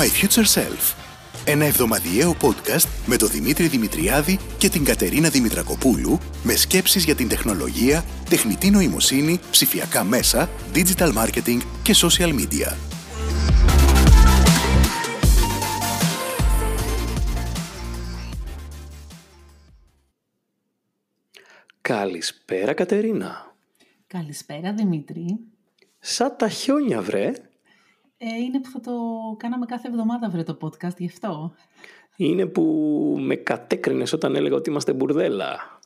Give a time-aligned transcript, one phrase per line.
[0.00, 0.94] to My Future Self.
[1.44, 7.28] Ένα εβδομαδιαίο podcast με τον Δημήτρη Δημητριάδη και την Κατερίνα Δημητρακοπούλου με σκέψεις για την
[7.28, 12.76] τεχνολογία, τεχνητή νοημοσύνη, ψηφιακά μέσα, digital marketing και social media.
[21.80, 23.54] Καλησπέρα Κατερίνα.
[24.06, 25.38] Καλησπέρα Δημήτρη.
[25.98, 27.32] Σαν τα χιόνια βρε.
[28.22, 28.92] Ε, είναι που θα το
[29.36, 31.54] κάναμε κάθε εβδομάδα βρε το podcast γι' αυτό.
[32.16, 32.62] Είναι που
[33.20, 35.78] με κατέκρινες όταν έλεγα ότι είμαστε μπουρδέλα.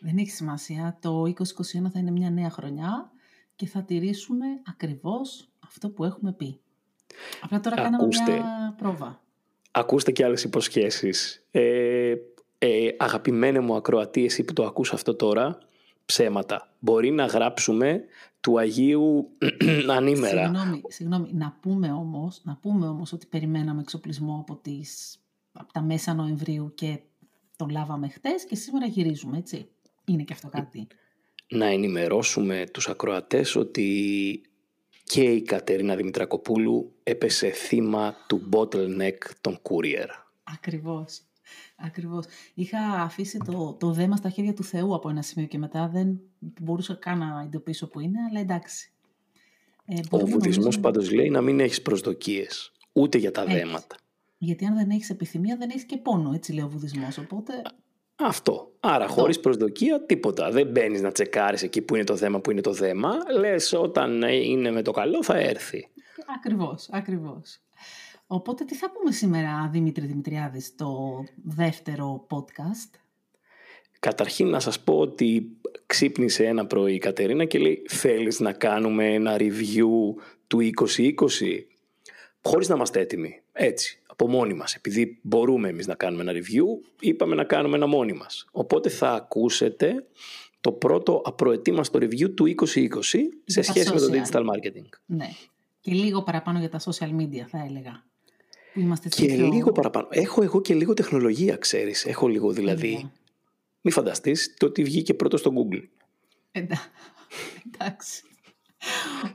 [0.00, 0.98] Δεν έχει σημασία.
[1.00, 1.32] Το 2021
[1.92, 3.10] θα είναι μια νέα χρονιά
[3.56, 6.60] και θα τηρήσουμε ακριβώς αυτό που έχουμε πει.
[7.40, 9.22] Απλά τώρα κάναμε μια πρόβα.
[9.70, 11.46] Ακούστε και άλλες υποσχέσεις.
[11.50, 12.14] Ε,
[12.58, 15.58] ε, αγαπημένε μου ακροατή, εσύ που το ακούς αυτό τώρα,
[16.04, 16.72] ψέματα.
[16.78, 18.04] Μπορεί να γράψουμε
[18.44, 19.30] του Αγίου
[19.96, 20.44] ανήμερα.
[20.44, 21.30] Συγγνώμη, συγγνώμη.
[21.32, 25.18] Να, πούμε όμως, να πούμε όμως ότι περιμέναμε εξοπλισμό από, τις,
[25.52, 26.98] από τα μέσα Νοεμβρίου και
[27.56, 29.68] τον λάβαμε χτες και σήμερα γυρίζουμε, έτσι.
[30.04, 30.86] Είναι και αυτό κάτι.
[31.48, 34.42] Να ενημερώσουμε τους ακροατές ότι
[35.04, 40.08] και η Κατερίνα Δημητρακοπούλου έπεσε θύμα του bottleneck των courier.
[40.42, 41.20] Ακριβώς.
[41.76, 42.24] Ακριβώς.
[42.54, 46.20] Είχα αφήσει το, το δέμα στα χέρια του Θεού από ένα σημείο και μετά δεν
[46.40, 48.92] μπορούσα καν να εντοπίσω που είναι, αλλά εντάξει.
[49.84, 50.80] Ε, Ο βουδισμός νομίζω...
[50.80, 53.54] πάντως λέει να μην έχεις προσδοκίες, ούτε για τα Έχεις.
[53.54, 53.96] δέματα.
[54.38, 57.52] Γιατί αν δεν έχεις επιθυμία δεν έχεις και πόνο, έτσι λέει ο βουδισμός, οπότε...
[58.16, 58.72] Αυτό.
[58.80, 60.50] Άρα χωρίς προσδοκία τίποτα.
[60.50, 63.12] Δεν μπαίνεις να τσεκάρεις εκεί που είναι το θέμα, που είναι το δέμα.
[63.38, 65.88] Λες όταν είναι με το καλό θα έρθει.
[66.36, 67.60] Ακριβώς, ακριβώς.
[68.26, 72.98] Οπότε τι θα πούμε σήμερα, Δημήτρη Δημητριάδης, στο δεύτερο podcast;
[74.04, 79.14] Καταρχήν να σας πω ότι ξύπνησε ένα πρωί η Κατερίνα και λέει θέλεις να κάνουμε
[79.14, 79.88] ένα review
[80.46, 81.14] του 2020
[82.42, 83.42] χωρίς να είμαστε έτοιμοι.
[83.52, 84.74] Έτσι, από μόνοι μας.
[84.74, 88.46] Επειδή μπορούμε εμείς να κάνουμε ένα review, είπαμε να κάνουμε ένα μόνοι μας.
[88.52, 90.06] Οπότε θα ακούσετε
[90.60, 92.88] το πρώτο απροετοίμαστο review του 2020
[93.44, 94.88] σε σχέση με το digital marketing.
[95.06, 95.28] Ναι.
[95.80, 98.04] Και λίγο παραπάνω για τα social media θα έλεγα.
[98.74, 99.48] Είμαστε και πιο...
[99.48, 100.06] λίγο παραπάνω.
[100.10, 102.04] Έχω εγώ και λίγο τεχνολογία, ξέρεις.
[102.04, 103.10] Έχω λίγο δηλαδή.
[103.80, 105.82] Μη φανταστείς το ότι βγήκε πρώτος στο Google.
[107.72, 108.22] Εντάξει.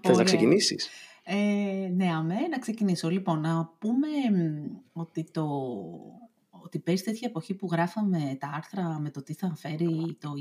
[0.01, 0.89] Θες να ξεκινήσεις;
[1.23, 3.09] Ε, ναι, αμέ, να ξεκινήσω.
[3.09, 4.07] Λοιπόν, να πούμε
[4.93, 5.45] ότι το
[6.49, 10.33] ότι πέρυσι τέτοια εποχή που γράφαμε τα άρθρα με το τι θα φέρει το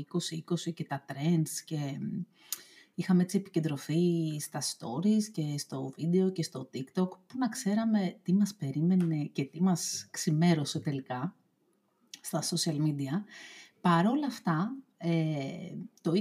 [0.67, 1.77] 2020 και τα trends και
[2.99, 8.33] είχαμε έτσι επικεντρωθεί στα stories και στο βίντεο και στο TikTok που να ξέραμε τι
[8.33, 11.35] μας περίμενε και τι μας ξημέρωσε τελικά
[12.21, 13.23] στα social media.
[13.81, 16.17] Παρόλα αυτά, ε, το 2020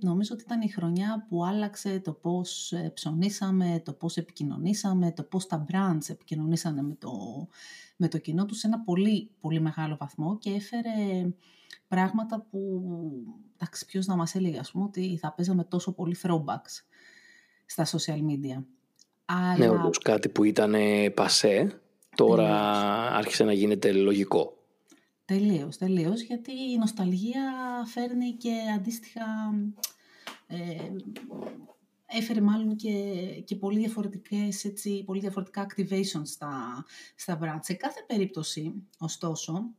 [0.00, 5.22] νομίζω ότι ήταν η χρονιά που άλλαξε το πώς ε, ψωνίσαμε, το πώς επικοινωνήσαμε, το
[5.22, 7.10] πώς τα brands επικοινωνήσανε με το,
[7.96, 10.92] με το κοινό τους σε ένα πολύ, πολύ μεγάλο βαθμό και έφερε
[11.88, 12.82] πράγματα που,
[13.54, 16.82] εντάξει, ποιος να μας έλεγε, ας πούμε, ότι θα παίζαμε τόσο πολύ throwbacks
[17.66, 18.62] στα social media.
[19.24, 19.56] Αλλά...
[19.56, 20.74] Ναι, όπως κάτι που ήταν
[21.14, 21.80] πασέ,
[22.16, 22.50] τώρα
[23.14, 24.55] άρχισε να γίνεται λογικό.
[25.26, 27.52] Τελείως, τελείως, γιατί η νοσταλγία
[27.86, 29.24] φέρνει και αντίστοιχα...
[30.46, 30.90] Ε,
[32.06, 32.92] έφερε μάλλον και,
[33.44, 37.58] και πολύ, διαφορετικές, έτσι, πολύ διαφορετικά activations στα, στα brands.
[37.60, 39.74] Σε κάθε περίπτωση, ωστόσο,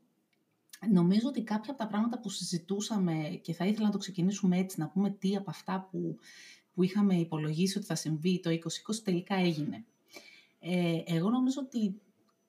[0.91, 4.79] Νομίζω ότι κάποια από τα πράγματα που συζητούσαμε και θα ήθελα να το ξεκινήσουμε έτσι,
[4.79, 6.17] να πούμε τι από αυτά που,
[6.73, 8.57] που είχαμε υπολογίσει ότι θα συμβεί το 2020
[9.03, 9.85] τελικά έγινε.
[10.59, 12.01] Ε, εγώ νομίζω ότι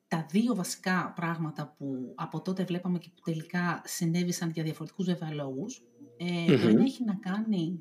[0.09, 5.33] τα δύο βασικά πράγματα που από τότε βλέπαμε και που τελικά συνέβησαν για διαφορετικούς βέβαια
[5.33, 5.83] λόγους,
[6.17, 7.81] ε, το ένα έχει να κάνει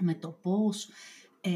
[0.00, 0.88] με το πώς
[1.40, 1.50] ε,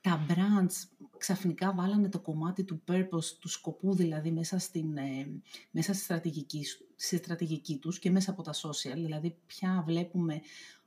[0.00, 5.92] τα brands ξαφνικά βάλανε το κομμάτι του purpose, του σκοπού δηλαδή μέσα, στην, ε, μέσα
[5.92, 6.64] στη, στρατηγική,
[6.96, 8.94] στη στρατηγική τους και μέσα από τα social.
[8.94, 10.40] Δηλαδή πια βλέπουμε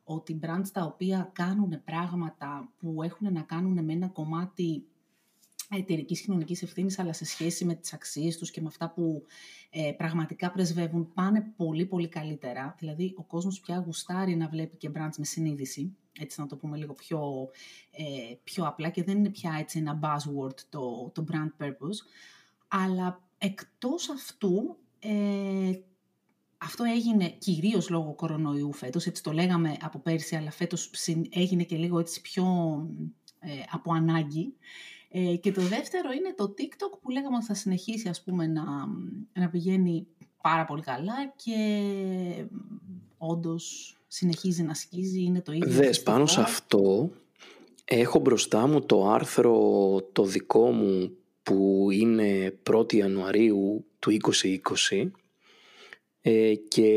[0.03, 4.85] ότι brands τα οποία κάνουν πράγματα που έχουν να κάνουν με ένα κομμάτι
[5.69, 9.25] εταιρικής κοινωνικής ευθύνης, αλλά σε σχέση με τις αξίες τους και με αυτά που
[9.69, 12.75] ε, πραγματικά πρεσβεύουν, πάνε πολύ πολύ καλύτερα.
[12.79, 16.77] Δηλαδή, ο κόσμος πια γουστάρει να βλέπει και brands με συνείδηση έτσι να το πούμε
[16.77, 17.49] λίγο πιο,
[17.91, 21.99] ε, πιο απλά και δεν είναι πια έτσι ένα buzzword το, το brand purpose.
[22.67, 25.79] Αλλά εκτός αυτού, ε,
[26.57, 30.91] αυτό έγινε κυρίως λόγω κορονοϊού φέτος, έτσι το λέγαμε από πέρσι, αλλά φέτος
[31.29, 32.45] έγινε και λίγο έτσι πιο
[33.39, 34.53] ε, από ανάγκη.
[35.09, 38.63] Ε, και το δεύτερο είναι το TikTok που λέγαμε ότι θα συνεχίσει ας πούμε να,
[39.33, 40.07] να πηγαίνει
[40.41, 41.55] πάρα πολύ καλά και
[43.17, 45.71] όντως συνεχίζει να σκίζει, είναι το ίδιο.
[45.71, 47.11] Δες, πάνω σε αυτό
[47.89, 49.53] έχω μπροστά μου το άρθρο
[50.11, 54.17] το δικό μου που είναι 1η Ιανουαρίου του
[54.89, 55.09] 2020
[56.21, 56.91] ε, και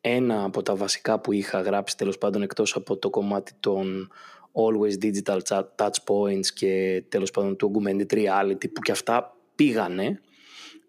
[0.00, 4.10] ένα από τα βασικά που είχα γράψει τέλος πάντων εκτός από το κομμάτι των
[4.58, 5.38] Always Digital
[5.76, 10.20] Touch Points και τέλος πάντων του Augmented Reality που και αυτά πήγανε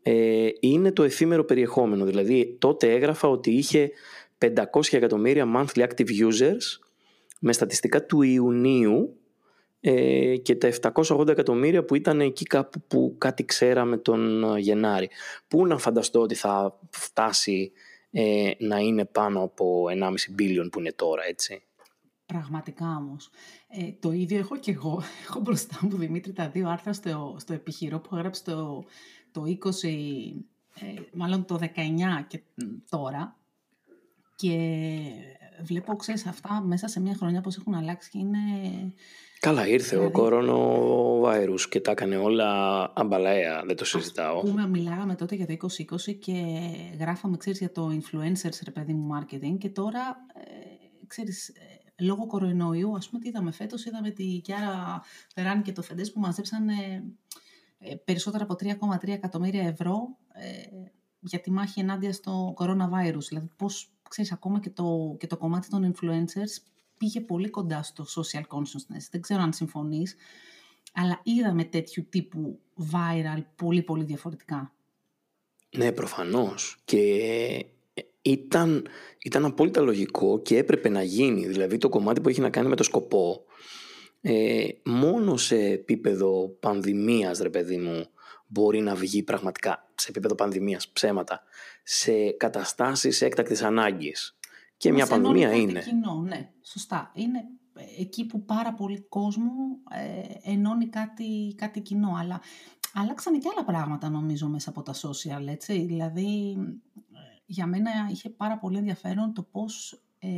[0.03, 2.05] ε, είναι το εφήμερο περιεχόμενο.
[2.05, 3.91] Δηλαδή τότε έγραφα ότι είχε
[4.37, 4.53] 500
[4.91, 6.79] εκατομμύρια monthly active users
[7.39, 9.19] με στατιστικά του Ιουνίου
[9.81, 10.69] ε, και τα
[11.07, 15.09] 780 εκατομμύρια που ήταν εκεί κάπου που κάτι ξέραμε τον ε, Γενάρη.
[15.47, 17.71] Πού να φανταστώ ότι θα φτάσει
[18.11, 21.63] ε, να είναι πάνω από 1,5 billion που είναι τώρα, έτσι.
[22.33, 23.29] Πραγματικά όμως.
[23.69, 25.01] Ε, το ίδιο έχω και εγώ.
[25.27, 28.83] Έχω μπροστά μου, Δημήτρη, τα δύο άρθρα στο, στο επιχειρό που έγραψε το,
[29.31, 29.47] το 20,
[30.79, 31.67] ε, μάλλον το 19
[32.27, 32.41] και
[32.89, 33.35] τώρα.
[34.35, 34.55] Και
[35.61, 38.37] βλέπω, ξέρεις, αυτά μέσα σε μια χρονιά πώς έχουν αλλάξει και είναι...
[39.39, 44.39] Καλά, ήρθε δηλαδή, ο κορονοβάιρους και τα έκανε όλα αμπαλαία, δεν το συζητάω.
[44.39, 45.67] Πούμε, μιλάγαμε τότε για το
[46.07, 46.59] 2020 και
[46.99, 52.25] γράφαμε, ξέρεις, για το influencers, ρε παιδί μου, marketing και τώρα, ε, ξέρεις, ε, λόγω
[52.25, 55.01] κορονοϊού, ας πούμε, τι είδαμε φέτος, είδαμε τη Κιάρα
[55.33, 61.51] Φεράνη και το Φεντές που μαζέψαν ε, περισσότερα από 3,3 εκατομμύρια ευρώ ε, για τη
[61.51, 63.23] μάχη ενάντια στο coronavirus.
[63.27, 66.63] Δηλαδή, πώς, ξέρεις, ακόμα και το, και το κομμάτι των influencers
[66.97, 69.07] πήγε πολύ κοντά στο social consciousness.
[69.11, 70.15] Δεν ξέρω αν συμφωνείς,
[70.93, 72.59] αλλά είδαμε τέτοιου τύπου
[72.91, 74.73] viral πολύ πολύ διαφορετικά.
[75.77, 76.81] Ναι, προφανώς.
[76.85, 77.65] Και
[78.21, 78.87] ήταν,
[79.23, 81.47] ήταν απόλυτα λογικό και έπρεπε να γίνει.
[81.47, 83.43] Δηλαδή το κομμάτι που έχει να κάνει με το σκοπό,
[84.21, 88.05] ε, μόνο σε επίπεδο πανδημίας, ρε παιδί μου,
[88.47, 91.41] μπορεί να βγει πραγματικά σε επίπεδο πανδημίας, ψέματα,
[91.83, 94.37] σε καταστάσεις έκτακτης ανάγκης.
[94.77, 95.81] Και μια πανδημία είναι.
[95.81, 97.11] Κοινό, ναι, σωστά.
[97.15, 97.39] Είναι
[97.73, 99.51] ε, εκεί που πάρα πολύ κόσμο
[99.91, 102.15] ε, ενώνει κάτι, κάτι κοινό.
[102.19, 102.41] Αλλά
[102.93, 105.85] αλλάξανε και άλλα πράγματα νομίζω μέσα από τα social, έτσι.
[105.85, 106.57] Δηλαδή
[107.49, 110.29] για μένα είχε πάρα πολύ ενδιαφέρον το πώς ε,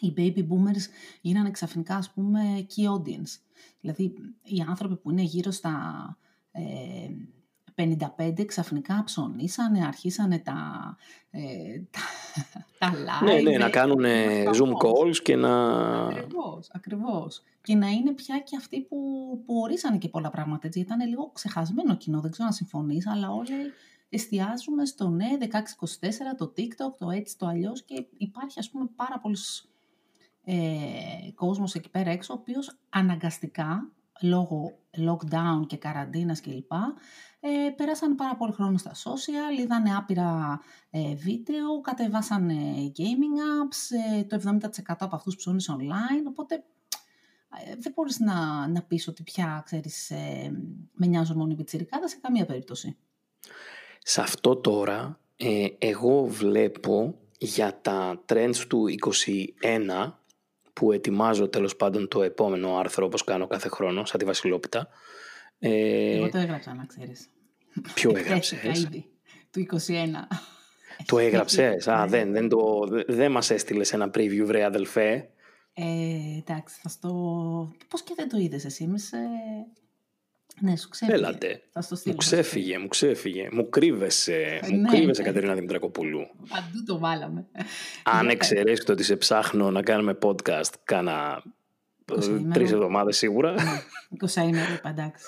[0.00, 0.84] οι baby boomers
[1.20, 3.38] γίνανε ξαφνικά, ας πούμε, key audience.
[3.80, 6.16] Δηλαδή, οι άνθρωποι που είναι γύρω στα
[6.52, 6.62] ε,
[7.74, 10.56] 55 ξαφνικά ψωνίσανε, αρχίσανε τα,
[11.30, 11.40] ε,
[11.90, 12.00] τα,
[12.78, 13.24] τα live.
[13.24, 14.04] Ναι, ναι, να κάνουν
[14.56, 15.76] zoom calls και να...
[16.06, 17.42] Ακριβώς, ακριβώς.
[17.62, 18.96] Και να είναι πια και αυτοί που,
[19.46, 20.80] που ορίσανε και πολλά πράγματα, έτσι.
[20.80, 23.52] Ήταν λίγο ξεχασμένο κοινό, δεν ξέρω αν συμφωνείς, αλλά όλοι
[24.14, 25.48] εστιάζουμε στο ναι, 1624,
[26.36, 29.68] το TikTok, το έτσι, το αλλιώς και υπάρχει ας πούμε πάρα πολλούς
[30.44, 36.72] ε, κόσμος εκεί πέρα έξω, ο οποίος αναγκαστικά, λόγω lockdown και καραντίνας κλπ,
[37.40, 40.60] ε, πέρασαν πάρα πολύ χρόνο στα social, είδανε άπειρα
[40.90, 44.58] ε, βίντεο, κατεβάσανε gaming apps, ε, το 70%
[44.98, 46.64] από αυτούς ψώνεις online, οπότε
[47.66, 50.50] ε, δεν μπορείς να, να πεις ότι πια, ξέρεις, ε,
[50.92, 52.96] με νοιάζουν μόνο οι πιτσιρικάδες σε καμία περίπτωση.
[54.06, 60.18] Σε αυτό τώρα, ε, εγώ βλέπω για τα trends του 21
[60.72, 64.88] που ετοιμάζω τέλος πάντων το επόμενο άρθρο όπως κάνω κάθε χρόνο, σαν τη Βασιλόπιτα.
[65.58, 67.28] Ε, εγώ το έγραψα να ξέρεις.
[67.94, 69.10] Ποιο έγραψες; Ήδη,
[69.50, 69.76] του 21.
[71.06, 72.10] Το έγραψες; Α, ναι.
[72.10, 75.28] δεν, δεν, το, δεν μας έστειλες ένα preview βρε αδελφέ.
[75.74, 75.84] Ε,
[76.38, 77.10] εντάξει, θα στο...
[77.88, 79.16] Πώς και δεν το είδες εσύ, είμαι σε...
[80.60, 81.16] Ναι, σου ξέφυγε.
[81.18, 81.62] Έλατε.
[82.04, 83.48] μου ξέφυγε, μου ξέφυγε.
[83.52, 85.26] Μου κρύβεσαι, μου ναι, κρύβεσαι ναι.
[85.28, 86.26] Κατερίνα Δημητρακοπούλου.
[86.48, 87.46] Παντού το βάλαμε.
[88.02, 91.42] Αν εξαιρέσει το ότι σε ψάχνω να κάνουμε podcast, κάνα
[92.52, 93.54] τρεις εβδομάδες σίγουρα.
[94.34, 95.24] 20 ημέρε, εντάξει.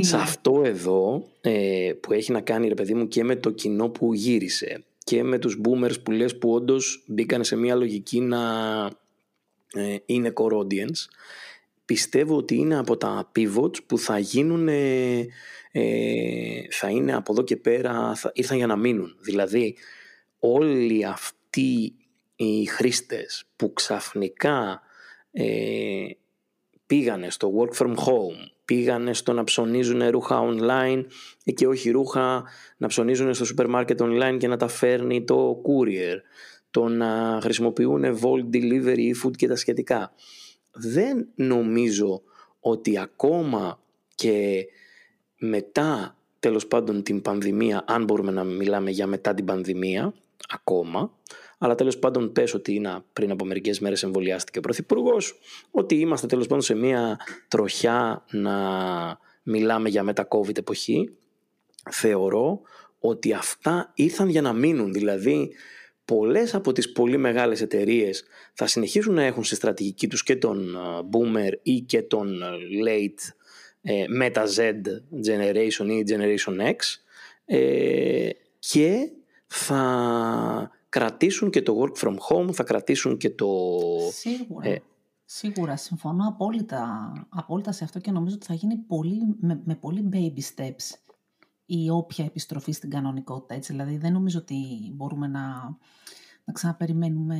[0.00, 3.88] Σε αυτό εδώ ε, που έχει να κάνει, ρε παιδί μου, και με το κοινό
[3.88, 8.40] που γύρισε και με τους boomers που λες που όντως μπήκαν σε μια λογική να
[9.72, 11.08] ε, είναι core audience
[11.88, 15.26] πιστεύω ότι είναι από τα pivots που θα γίνουν, ε,
[16.70, 19.16] θα είναι από εδώ και πέρα, θα, ήρθαν για να μείνουν.
[19.20, 19.76] Δηλαδή
[20.38, 21.94] όλοι αυτοί
[22.36, 24.80] οι χρήστες που ξαφνικά
[25.30, 26.06] ε,
[26.86, 31.04] πήγανε στο work from home, πήγανε στο να ψωνίζουν ρούχα online
[31.54, 32.44] και όχι ρούχα
[32.76, 36.16] να ψωνίζουν στο σούπερ μάρκετ online και να τα φέρνει το courier,
[36.70, 40.12] το να χρησιμοποιούν Volt Delivery, food και τα σχετικά
[40.78, 42.22] δεν νομίζω
[42.60, 43.80] ότι ακόμα
[44.14, 44.66] και
[45.38, 50.14] μετά τέλος πάντων την πανδημία, αν μπορούμε να μιλάμε για μετά την πανδημία,
[50.48, 51.12] ακόμα,
[51.58, 55.38] αλλά τέλος πάντων πες ότι είναι πριν από μερικές μέρες εμβολιάστηκε ο Πρωθυπουργός,
[55.70, 57.18] ότι είμαστε τέλος πάντων σε μια
[57.48, 58.56] τροχιά να
[59.42, 61.16] μιλάμε για μετά-COVID εποχή,
[61.90, 62.60] θεωρώ
[62.98, 65.50] ότι αυτά ήρθαν για να μείνουν, δηλαδή
[66.14, 70.76] πολλές από τις πολύ μεγάλες εταιρείες θα συνεχίσουν να έχουν στη στρατηγική τους και τον
[71.12, 72.40] boomer ή και τον
[72.86, 73.32] late
[73.80, 74.72] ε, Meta Z
[75.26, 76.74] Generation ή Generation X
[77.44, 79.10] ε, και
[79.46, 83.48] θα κρατήσουν και το work from home, θα κρατήσουν και το...
[84.12, 84.68] Σίγουρα.
[84.68, 84.82] Ε,
[85.24, 90.08] Σίγουρα, συμφωνώ απόλυτα, απόλυτα σε αυτό και νομίζω ότι θα γίνει πολύ, με, με πολύ
[90.12, 91.07] baby steps
[91.70, 93.54] η όποια επιστροφή στην κανονικότητα.
[93.54, 93.72] Έτσι.
[93.72, 94.56] Δηλαδή δεν νομίζω ότι
[94.94, 95.40] μπορούμε να,
[96.44, 97.38] να ξαναπεριμένουμε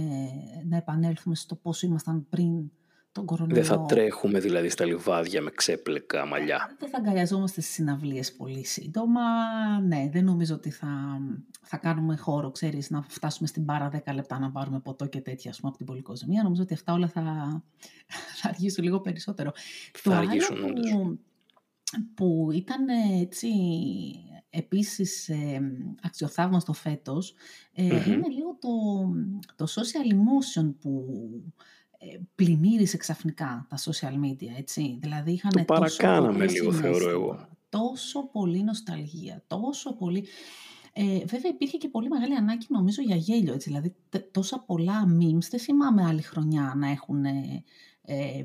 [0.68, 2.70] να επανέλθουμε στο πώς ήμασταν πριν
[3.12, 3.54] τον κορονοϊό.
[3.54, 6.76] Δεν θα τρέχουμε δηλαδή στα λιβάδια με ξέπλεκα μαλλιά.
[6.78, 9.20] Δεν θα αγκαλιαζόμαστε στις συναυλίες πολύ σύντομα.
[9.86, 10.88] Ναι, δεν νομίζω ότι θα,
[11.62, 15.50] θα κάνουμε χώρο, ξέρεις, να φτάσουμε στην πάρα 10 λεπτά να πάρουμε ποτό και τέτοια,
[15.50, 16.42] πούμε, από την πολυκοσμία.
[16.42, 17.22] Νομίζω ότι αυτά όλα θα,
[18.40, 19.52] θα αργήσουν λίγο περισσότερο.
[19.92, 21.18] Θα αργήσουν, που,
[22.14, 22.88] που ήταν
[23.20, 23.48] έτσι
[24.50, 25.60] επίσης ε,
[26.02, 27.34] αξιοθαύμαστο φέτος,
[27.72, 28.68] ε, είναι λίγο το,
[29.56, 31.04] το social emotion που
[31.98, 34.98] ε, πλημμύρισε ξαφνικά τα social media, έτσι.
[35.00, 37.48] Δηλαδή είχαν το παρακάναμε λίγο, θεωρώ εγώ.
[37.68, 40.26] Τόσο πολύ νοσταλγία, τόσο πολύ...
[40.92, 43.68] Ε, βέβαια υπήρχε και πολύ μεγάλη ανάγκη νομίζω για γέλιο, έτσι.
[43.68, 43.94] Δηλαδή
[44.30, 47.64] τόσα πολλά memes, δεν θυμάμαι άλλη χρονιά να έχουν ε,
[48.02, 48.44] ε,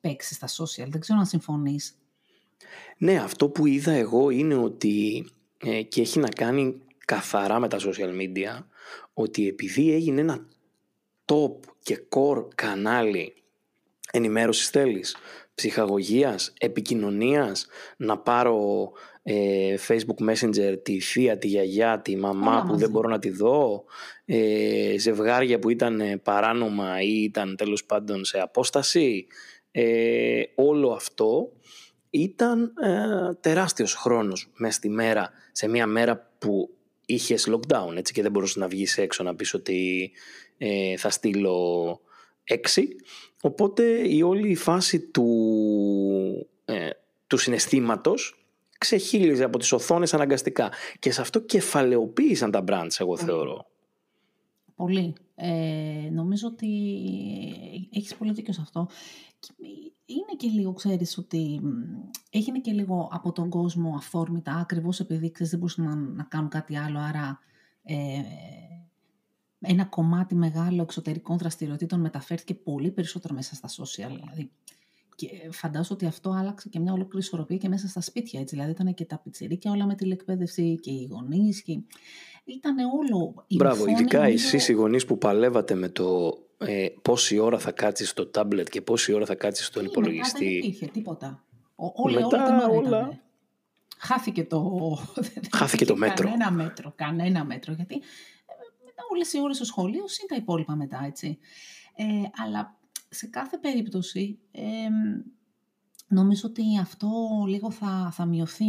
[0.00, 0.88] παίξει στα social.
[0.88, 1.98] Δεν ξέρω αν συμφωνείς.
[2.98, 5.26] Ναι, αυτό που είδα εγώ είναι ότι
[5.58, 8.64] ε, και έχει να κάνει καθαρά με τα social media
[9.14, 10.46] ότι επειδή έγινε ένα
[11.24, 11.52] top
[11.82, 13.34] και core κανάλι
[14.12, 15.16] ενημέρωσης θέλεις,
[15.54, 17.66] ψυχαγωγίας, επικοινωνίας,
[17.96, 18.92] να πάρω
[19.22, 23.84] ε, Facebook Messenger τη θεία, τη γιαγιά, τη μαμά που δεν μπορώ να τη δω,
[24.24, 29.26] ε, ζευγάρια που ήταν παράνομα ή ήταν τέλος πάντων σε απόσταση,
[29.70, 31.52] ε, όλο αυτό
[32.14, 36.70] ήταν ε, τεράστιος χρόνος μέσα στη μέρα, σε μια μέρα που
[37.06, 40.10] είχες lockdown έτσι, και δεν μπορούσες να βγεις έξω να πεις ότι
[40.58, 42.00] ε, θα στείλω
[42.44, 42.88] έξι.
[43.42, 45.28] Οπότε η όλη φάση του,
[46.64, 46.90] ε,
[47.26, 48.46] του συναισθήματος
[48.78, 50.70] ξεχύλιζε από τις οθόνες αναγκαστικά.
[50.98, 53.66] Και σε αυτό κεφαλαιοποίησαν τα brands, εγώ θεωρώ.
[54.74, 55.14] Πολύ.
[55.34, 56.68] Ε, νομίζω ότι
[57.92, 58.88] έχεις πολύ δίκιο σε αυτό.
[60.06, 61.60] Είναι και λίγο, ξέρεις, ότι
[62.30, 66.48] έγινε και λίγο από τον κόσμο αυθόρμητα, ακριβώς επειδή ξέρεις, δεν μπορούσαν να, να κάνουν
[66.48, 67.38] κάτι άλλο, άρα
[67.82, 68.20] ε,
[69.60, 74.12] ένα κομμάτι μεγάλο εξωτερικών δραστηριοτήτων μεταφέρθηκε πολύ περισσότερο μέσα στα social.
[74.14, 74.50] Δηλαδή.
[75.16, 78.40] Και φαντάζομαι ότι αυτό άλλαξε και μια ολόκληρη ισορροπία και μέσα στα σπίτια.
[78.40, 78.54] Έτσι.
[78.54, 81.62] Δηλαδή ήταν και τα πιτσιρίκια όλα με τηλεκπαίδευση και οι γονείς.
[81.62, 81.82] Και...
[82.44, 83.46] Ήταν όλο.
[83.56, 84.34] Μπράβο, ειδικά νομίζω...
[84.34, 88.80] εσείς οι γονείς που παλεύατε με το ε, πόση ώρα θα κάτσεις στο τάμπλετ και
[88.80, 90.44] πόση ώρα θα κάτσεις στον υπολογιστή.
[90.44, 91.44] δεν υπήρχε τίποτα.
[91.74, 93.20] Όλη, μετά, όλα, όλα...
[93.98, 94.98] Χάθηκε το,
[95.52, 96.28] Χάθηκε το μέτρο.
[96.28, 97.72] Κανένα μέτρο, κανένα μέτρο.
[97.72, 98.02] Γιατί
[99.12, 101.38] όλες οι ώρες στο σχολείο, συν τα υπόλοιπα μετά, έτσι.
[101.94, 102.04] Ε,
[102.44, 104.62] αλλά σε κάθε περίπτωση, ε,
[106.08, 107.08] νομίζω ότι αυτό
[107.46, 108.64] λίγο θα, θα μειωθεί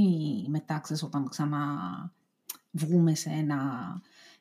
[0.48, 1.60] μετά, ξέρεις, όταν ξανά
[2.76, 3.62] βγούμε σε ένα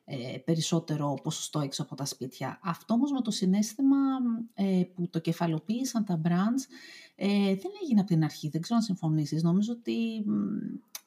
[0.05, 2.59] ε, περισσότερο ποσοστό έξω από τα σπίτια.
[2.63, 3.97] Αυτό όμως με το συνέστημα
[4.53, 6.63] ε, που το κεφαλοποίησαν τα brands
[7.15, 8.49] ε, δεν έγινε από την αρχή.
[8.49, 9.43] Δεν ξέρω αν συμφωνήσεις.
[9.43, 10.25] Νομίζω ότι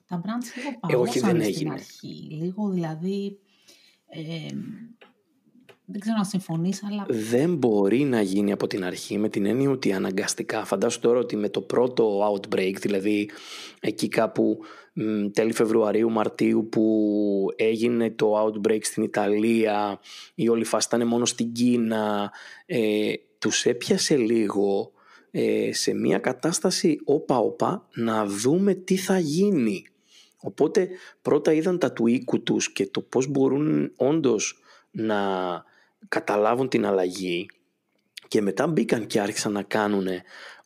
[0.06, 2.28] τα brands λίγο παγώσαν στην αρχή.
[2.30, 3.38] Λίγο δηλαδή
[5.90, 7.06] δεν ξέρω αν συμφωνείς, αλλά.
[7.08, 10.64] Δεν μπορεί να γίνει από την αρχή με την έννοια ότι αναγκαστικά.
[10.64, 13.30] Φαντάσου τώρα ότι με το πρώτο outbreak, δηλαδή
[13.80, 14.58] εκεί κάπου
[15.32, 20.00] τέλη Φεβρουαρίου, Μαρτίου που έγινε το outbreak στην Ιταλία,
[20.34, 22.32] η όλη φάση ήταν μόνο στην Κίνα,
[22.66, 24.92] ε, τους έπιασε λίγο
[25.30, 29.86] ε, σε μια κατάσταση όπα-όπα να δούμε τι θα γίνει.
[30.40, 30.88] Οπότε
[31.22, 34.58] πρώτα είδαν τα του οίκου τους και το πώς μπορούν όντως
[34.90, 35.16] να
[36.08, 37.46] καταλάβουν την αλλαγή
[38.28, 40.06] και μετά μπήκαν και άρχισαν να κάνουν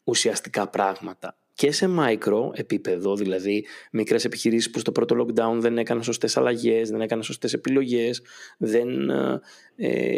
[0.04, 6.02] ουσιαστικά πράγματα και σε micro επίπεδο, δηλαδή μικρές επιχειρήσεις που στο πρώτο lockdown δεν έκαναν
[6.02, 8.22] σωστές αλλαγές, δεν έκαναν σωστές επιλογές,
[8.58, 9.40] δεν ε,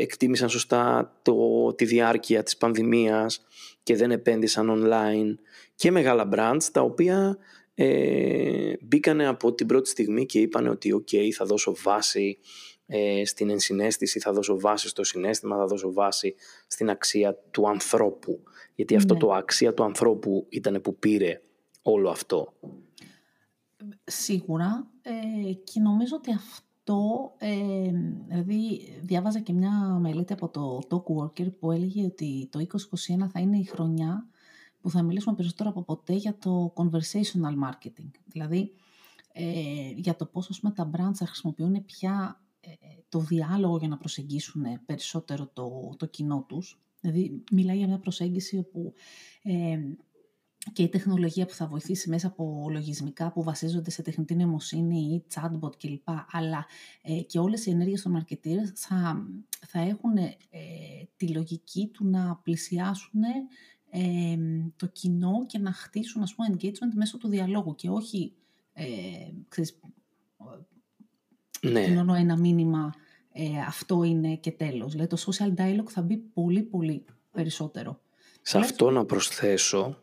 [0.00, 1.35] εκτίμησαν σωστά το,
[1.75, 3.45] τη διάρκεια της πανδημίας
[3.83, 5.35] και δεν επένδυσαν online
[5.75, 7.38] και μεγάλα brands τα οποία
[7.75, 12.38] ε, μπήκανε από την πρώτη στιγμή και είπαν ότι ok θα δώσω βάση
[12.87, 16.35] ε, στην ενσυναίσθηση, θα δώσω βάση στο συνέστημα, θα δώσω βάση
[16.67, 18.43] στην αξία του ανθρώπου.
[18.75, 19.21] Γιατί αυτό ναι.
[19.21, 21.41] το αξία του ανθρώπου ήταν που πήρε
[21.83, 22.53] όλο αυτό.
[24.05, 27.91] Σίγουρα ε, και νομίζω ότι αυτό, ε,
[28.29, 32.67] δηλαδή διάβαζα και μια μελέτη από το Talk Worker που έλεγε ότι το
[33.23, 34.26] 2021 θα είναι η χρονιά
[34.81, 38.11] που θα μιλήσουμε περισσότερο από ποτέ για το conversational marketing.
[38.26, 38.73] Δηλαδή,
[39.33, 42.44] ε, για το πώς πούμε, τα brands θα χρησιμοποιούν πια ε,
[43.09, 46.78] το διάλογο για να προσεγγίσουν περισσότερο το, το κοινό τους.
[47.00, 48.92] Δηλαδή, μιλάει για μια προσέγγιση όπου
[49.42, 49.78] ε,
[50.73, 55.25] και η τεχνολογία που θα βοηθήσει μέσα από λογισμικά που βασίζονται σε τεχνητή νοημοσύνη ή
[55.35, 56.09] chatbot κλπ.
[56.30, 56.66] Αλλά
[57.02, 59.26] ε, και όλες οι ενέργειες των marketeers θα,
[59.66, 60.33] θα έχουν ε,
[61.16, 63.23] τη λογική του να πλησιάσουν
[63.90, 64.37] ε,
[64.76, 68.33] το κοινό και να χτίσουν ας πούμε, engagement μέσω του διαλόγου και όχι
[68.73, 68.85] ε,
[69.49, 69.80] ξέρεις,
[71.71, 72.18] ναι.
[72.18, 72.94] ένα μήνυμα
[73.33, 74.92] ε, αυτό είναι και τέλος.
[74.92, 78.00] Δηλαδή το social dialogue θα μπει πολύ πολύ περισσότερο.
[78.42, 79.99] Σε αυτό να προσθέσω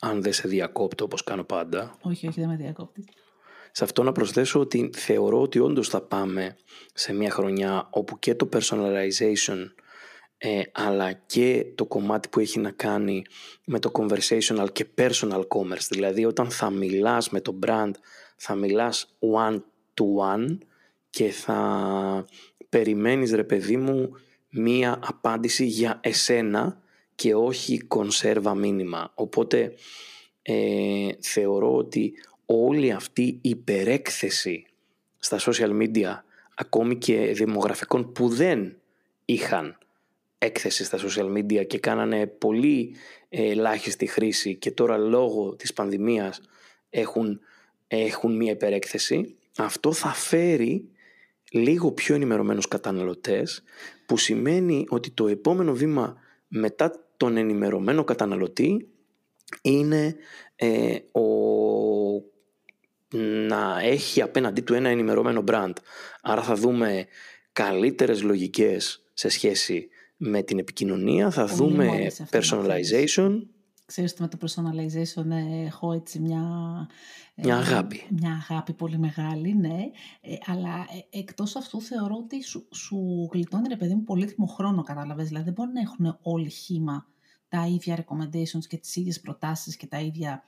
[0.00, 1.96] αν δεν σε διακόπτω όπως κάνω πάντα.
[2.02, 3.04] Όχι, όχι, δεν με διακόπτει.
[3.72, 6.56] Σε αυτό να προσθέσω ότι θεωρώ ότι όντως θα πάμε
[6.94, 9.68] σε μια χρονιά όπου και το personalization
[10.38, 13.22] ε, αλλά και το κομμάτι που έχει να κάνει
[13.64, 15.86] με το conversational και personal commerce.
[15.90, 17.90] Δηλαδή όταν θα μιλάς με το brand,
[18.36, 19.60] θα μιλάς one
[19.94, 20.58] to one
[21.14, 22.26] και θα
[22.68, 24.10] περιμένεις ρε παιδί μου
[24.50, 26.80] μία απάντηση για εσένα
[27.14, 29.12] και όχι κονσέρβα μήνυμα.
[29.14, 29.74] Οπότε
[30.42, 32.12] ε, θεωρώ ότι
[32.46, 34.66] όλη αυτή η υπερέκθεση
[35.18, 36.18] στα social media
[36.54, 38.76] ακόμη και δημογραφικών που δεν
[39.24, 39.78] είχαν
[40.38, 42.94] έκθεση στα social media και κάνανε πολύ
[43.28, 46.40] ε, ελάχιστη χρήση και τώρα λόγω της πανδημίας
[46.90, 47.40] έχουν,
[47.86, 50.88] έχουν μία υπερέκθεση αυτό θα φέρει
[51.54, 53.62] λίγο πιο ενημερωμένους καταναλωτές
[54.06, 56.16] που σημαίνει ότι το επόμενο βήμα
[56.48, 58.88] μετά τον ενημερωμένο καταναλωτή
[59.62, 60.16] είναι
[60.56, 61.22] ε, ο,
[63.48, 65.72] να έχει απέναντί του ένα ενημερωμένο brand.
[66.22, 67.06] Άρα θα δούμε
[67.52, 73.38] καλύτερες λογικές σε σχέση με την επικοινωνία, θα δούμε personalization.
[73.86, 76.42] Ξέρεις ότι με το personalization ε, έχω έτσι μια...
[77.34, 78.02] Ε, μια αγάπη.
[78.10, 79.78] Μια αγάπη πολύ μεγάλη, ναι.
[80.20, 85.26] Ε, αλλά εκτός αυτού θεωρώ ότι σου, σου γλιτώνει ρε παιδί μου πολύτιμο χρόνο, κατάλαβες.
[85.26, 87.06] Δηλαδή δεν μπορεί να έχουν όλοι χήμα
[87.48, 90.42] τα ίδια recommendations και τις ίδιες προτάσεις και τα ίδια...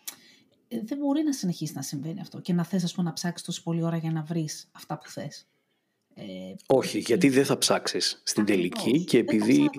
[0.68, 3.46] Ε, δεν μπορεί να συνεχίσει να συμβαίνει αυτό και να θες ας πούμε, να ψάξεις
[3.46, 5.46] τόσο πολλή ώρα για να βρεις αυτά που θες.
[6.14, 6.24] Ε,
[6.66, 9.70] Όχι, γιατί δεν θα ψάξεις στην τελική και επειδή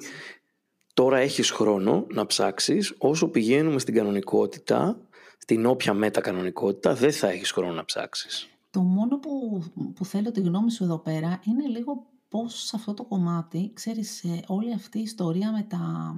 [0.97, 4.99] τώρα έχεις χρόνο να ψάξεις, όσο πηγαίνουμε στην κανονικότητα,
[5.37, 8.47] στην όποια μετακανονικότητα, δεν θα έχεις χρόνο να ψάξεις.
[8.69, 9.63] Το μόνο που,
[9.95, 14.23] που θέλω τη γνώμη σου εδώ πέρα είναι λίγο πώς σε αυτό το κομμάτι, ξέρεις,
[14.23, 16.15] ε, όλη αυτή η ιστορία με, τα,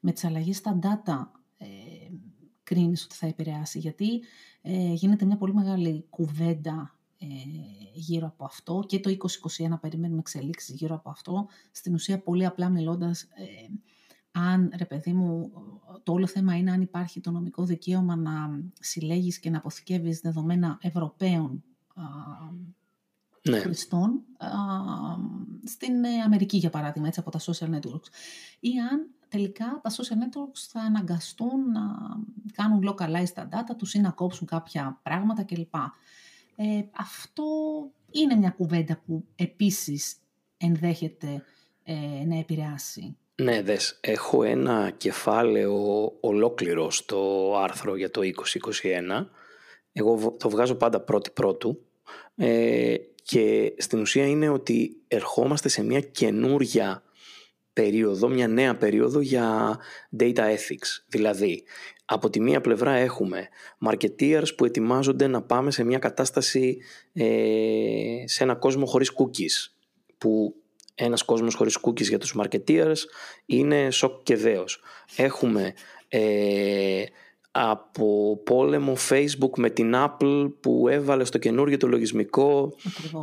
[0.00, 1.26] με τις αλλαγές στα data
[1.58, 1.66] ε,
[2.62, 3.78] κρίνεις ότι θα επηρεάσει.
[3.78, 4.22] Γιατί
[4.62, 7.26] ε, γίνεται μια πολύ μεγάλη κουβέντα ε,
[7.94, 9.16] γύρω από αυτό και το
[9.70, 11.46] 2021 περιμένουμε εξελίξεις γύρω από αυτό.
[11.70, 13.68] Στην ουσία πολύ απλά μιλώντας, ε,
[14.38, 15.50] αν ρε παιδί μου,
[16.02, 20.78] το όλο θέμα είναι αν υπάρχει το νομικό δικαίωμα να συλλέγεις και να αποθηκεύεις δεδομένα
[20.80, 21.64] Ευρωπαίων
[23.42, 23.58] ναι.
[23.58, 24.22] χρηστών
[25.64, 28.08] στην ε, Αμερική, για παράδειγμα, έτσι, από τα social networks.
[28.60, 31.82] Ή αν τελικά τα social networks θα αναγκαστούν να
[32.52, 35.74] κάνουν localize τα data τους ή να κόψουν κάποια πράγματα κλπ.
[36.56, 37.44] Ε, αυτό
[38.10, 40.16] είναι μια κουβέντα που επίσης
[40.56, 41.44] ενδέχεται
[41.82, 43.16] ε, να επηρεάσει.
[43.42, 49.26] Ναι, δες, έχω ένα κεφάλαιο ολόκληρο στο άρθρο για το 2021.
[49.92, 51.80] Εγώ το βγάζω πάντα πρώτη πρώτου.
[52.36, 57.02] Ε, και στην ουσία είναι ότι ερχόμαστε σε μια καινούρια
[57.72, 59.78] περίοδο, μια νέα περίοδο για
[60.18, 61.04] data ethics.
[61.06, 61.64] Δηλαδή,
[62.04, 63.48] από τη μία πλευρά έχουμε
[63.86, 66.78] marketeers που ετοιμάζονται να πάμε σε μια κατάσταση
[67.12, 69.72] ε, σε ένα κόσμο χωρίς cookies,
[70.18, 70.54] που
[70.98, 72.96] ένας κόσμος χωρίς cookies για τους marketeers
[73.46, 74.80] είναι σοκ και δέος.
[75.16, 75.74] Έχουμε
[76.08, 77.04] ε,
[77.50, 82.74] από πόλεμο Facebook με την Apple που έβαλε στο καινούργιο το λογισμικό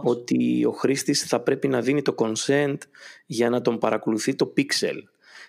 [0.03, 2.77] ότι ο χρήστης θα πρέπει να δίνει το consent
[3.25, 4.97] για να τον παρακολουθεί το pixel.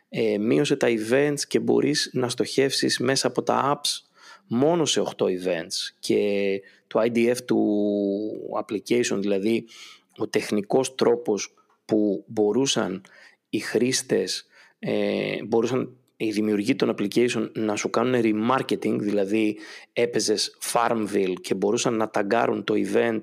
[0.09, 4.09] Ε, μείωσε τα events και μπορείς να στοχεύσεις μέσα από τα apps
[4.47, 7.61] μόνο σε 8 events και το IDF του
[8.61, 9.65] application, δηλαδή
[10.17, 11.55] ο τεχνικός τρόπος
[11.85, 13.05] που μπορούσαν
[13.49, 14.47] οι χρήστες
[14.79, 19.59] ε, μπορούσαν οι δημιουργοί των application να σου κάνουν remarketing, δηλαδή
[19.93, 23.19] έπαιζες Farmville και μπορούσαν να ταγκάρουν το event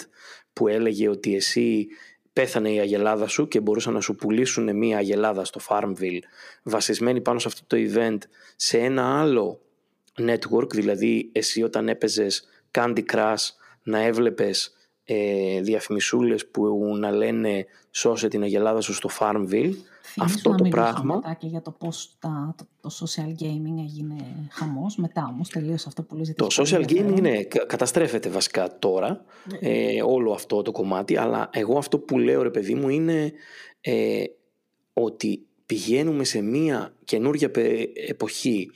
[0.54, 1.88] που έλεγε ότι εσύ
[2.34, 6.22] πέθανε η αγελάδα σου και μπορούσαν να σου πουλήσουν μία αγελάδα στο Farmville
[6.64, 8.18] βασισμένη πάνω σε αυτό το event
[8.56, 9.62] σε ένα άλλο
[10.18, 13.46] network, δηλαδή εσύ όταν έπαιζες Candy Crush
[13.84, 19.74] να έβλεπες ε, διαφημισούλες που να λένε σώσε την αγελάδα σου στο Farmville
[20.18, 21.36] αυτό το πράγμα.
[21.40, 24.96] και για το πώς τα, το, το, social gaming έγινε χαμός.
[24.96, 26.34] Μετά όμως τελείωσε αυτό που λέει.
[26.36, 29.26] Το social gaming είναι, καταστρέφεται βασικά τώρα
[29.62, 29.70] ναι.
[29.70, 31.18] ε, όλο αυτό το κομμάτι.
[31.18, 33.32] Αλλά εγώ αυτό που λέω ρε παιδί μου είναι
[33.82, 34.24] ε,
[34.94, 37.52] ότι πηγαίνουμε σε μια καινούργια
[38.08, 38.72] εποχή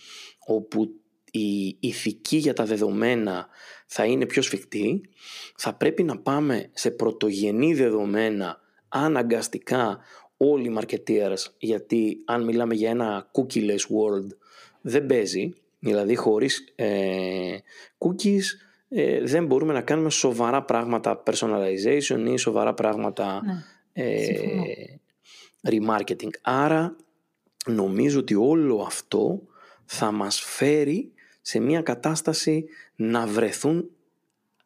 [0.46, 0.88] όπου
[1.32, 3.48] η ηθική για τα δεδομένα
[3.86, 5.02] θα είναι πιο σφιχτή,
[5.56, 10.00] θα πρέπει να πάμε σε πρωτογενή δεδομένα αναγκαστικά
[10.38, 14.28] όλοι οι marketeers, γιατί αν μιλάμε για ένα cookieless world
[14.82, 17.58] δεν παίζει, δηλαδή χωρίς ε,
[17.98, 18.44] cookies
[18.90, 25.00] ε, δεν μπορούμε να κάνουμε σοβαρά πράγματα personalization ή σοβαρά πράγματα Ναι, ε,
[25.70, 26.30] remarketing.
[26.42, 26.96] Άρα
[27.66, 29.42] νομίζω ότι όλο αυτό
[29.86, 33.90] θα μας φέρει σε μια κατάσταση να βρεθούν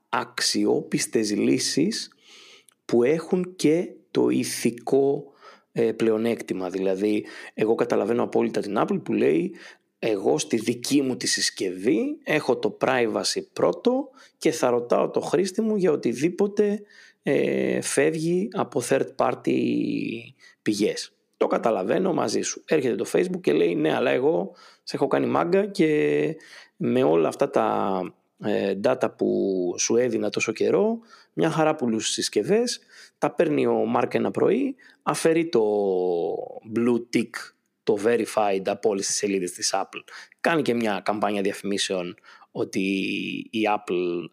[0.09, 2.11] αξιόπιστες λύσεις
[2.85, 5.31] που έχουν και το ηθικό
[5.71, 6.69] ε, πλεονέκτημα.
[6.69, 9.55] Δηλαδή, εγώ καταλαβαίνω απόλυτα την Apple που λέει
[9.99, 15.61] εγώ στη δική μου τη συσκευή έχω το privacy πρώτο και θα ρωτάω το χρήστη
[15.61, 16.81] μου για οτιδήποτε
[17.23, 19.57] ε, φεύγει από third party
[20.61, 21.13] πηγές.
[21.37, 22.63] Το καταλαβαίνω μαζί σου.
[22.67, 24.51] Έρχεται το facebook και λέει ναι αλλά εγώ
[24.83, 26.35] σε έχω κάνει μάγκα και
[26.75, 28.18] με όλα αυτά τα ε,
[28.83, 30.99] data που σου έδινα τόσο καιρό
[31.33, 32.79] μια χαρά πουλούς συσκευές
[33.17, 35.61] τα παίρνει ο Μάρκ ένα πρωί αφαιρεί το
[36.75, 37.29] blue tick
[37.83, 40.01] το verified από όλες τις σελίδες της Apple.
[40.41, 42.15] Κάνει και μια καμπάνια διαφημίσεων
[42.51, 42.79] ότι
[43.51, 44.29] η Apple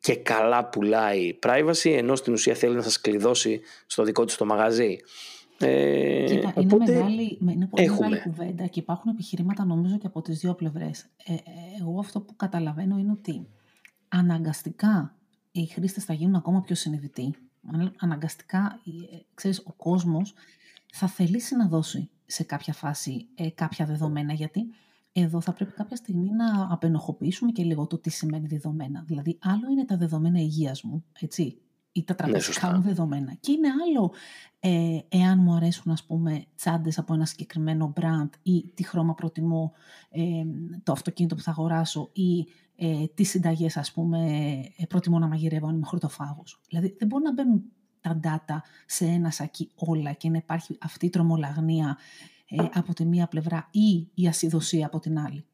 [0.00, 4.44] και καλά πουλάει privacy ενώ στην ουσία θέλει να σας κλειδώσει στο δικό της το
[4.44, 4.98] μαγαζί.
[5.60, 8.08] Ε, Κοίτα, είναι, μεγάλη, είναι πολύ έχουμε.
[8.08, 11.06] μεγάλη κουβέντα και υπάρχουν επιχειρήματα νομίζω και από τις δύο πλευρές.
[11.24, 11.34] Ε,
[11.80, 13.46] εγώ αυτό που καταλαβαίνω είναι ότι
[14.08, 15.14] αναγκαστικά
[15.52, 17.34] οι χρήστες θα γίνουν ακόμα πιο συνειδητοί.
[17.96, 18.80] Αναγκαστικά,
[19.34, 20.34] ξέρεις, ο κόσμος
[20.92, 24.66] θα θελήσει να δώσει σε κάποια φάση ε, κάποια δεδομένα, γιατί
[25.12, 29.02] εδώ θα πρέπει κάποια στιγμή να απενοχοποιήσουμε και λίγο το τι σημαίνει δεδομένα.
[29.06, 31.58] Δηλαδή, άλλο είναι τα δεδομένα υγείας μου, έτσι,
[31.92, 33.36] ή τα ναι, τραπεζικά μου δεδομένα.
[33.40, 34.12] Και είναι άλλο
[34.60, 39.72] ε, εάν μου αρέσουν, ας πούμε, τσάντες από ένα συγκεκριμένο brand ή τι χρώμα προτιμώ
[40.10, 40.22] ε,
[40.82, 42.46] το αυτοκίνητο που θα αγοράσω ή
[42.76, 44.18] ε, τις συνταγές, ας πούμε,
[44.76, 46.60] ε, προτιμώ να μαγειρεύω αν είμαι χορτοφάγος.
[46.68, 47.62] Δηλαδή, δεν μπορούν να μπαίνουν
[48.00, 51.98] τα data σε ένα σακί όλα και να υπάρχει αυτή η τρομολαγνία
[52.48, 55.44] ε, από τη μία πλευρά ή η ασυδοσία από την άλλη.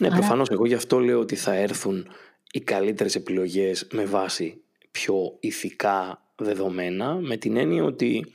[0.00, 0.16] Ναι, Άρα...
[0.16, 2.06] προφανώς εγώ γι' αυτό λέω ότι θα έρθουν
[2.50, 8.26] οι καλύτερες επιλογές με βάση πιο ηθικά δεδομένα, με την έννοια ότι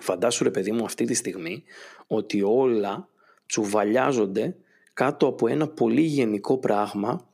[0.00, 1.62] φαντάσου ρε παιδί μου αυτή τη στιγμή
[2.06, 3.08] ότι όλα
[3.46, 4.56] τσουβαλιάζονται
[4.92, 7.28] κάτω από ένα πολύ γενικό πράγμα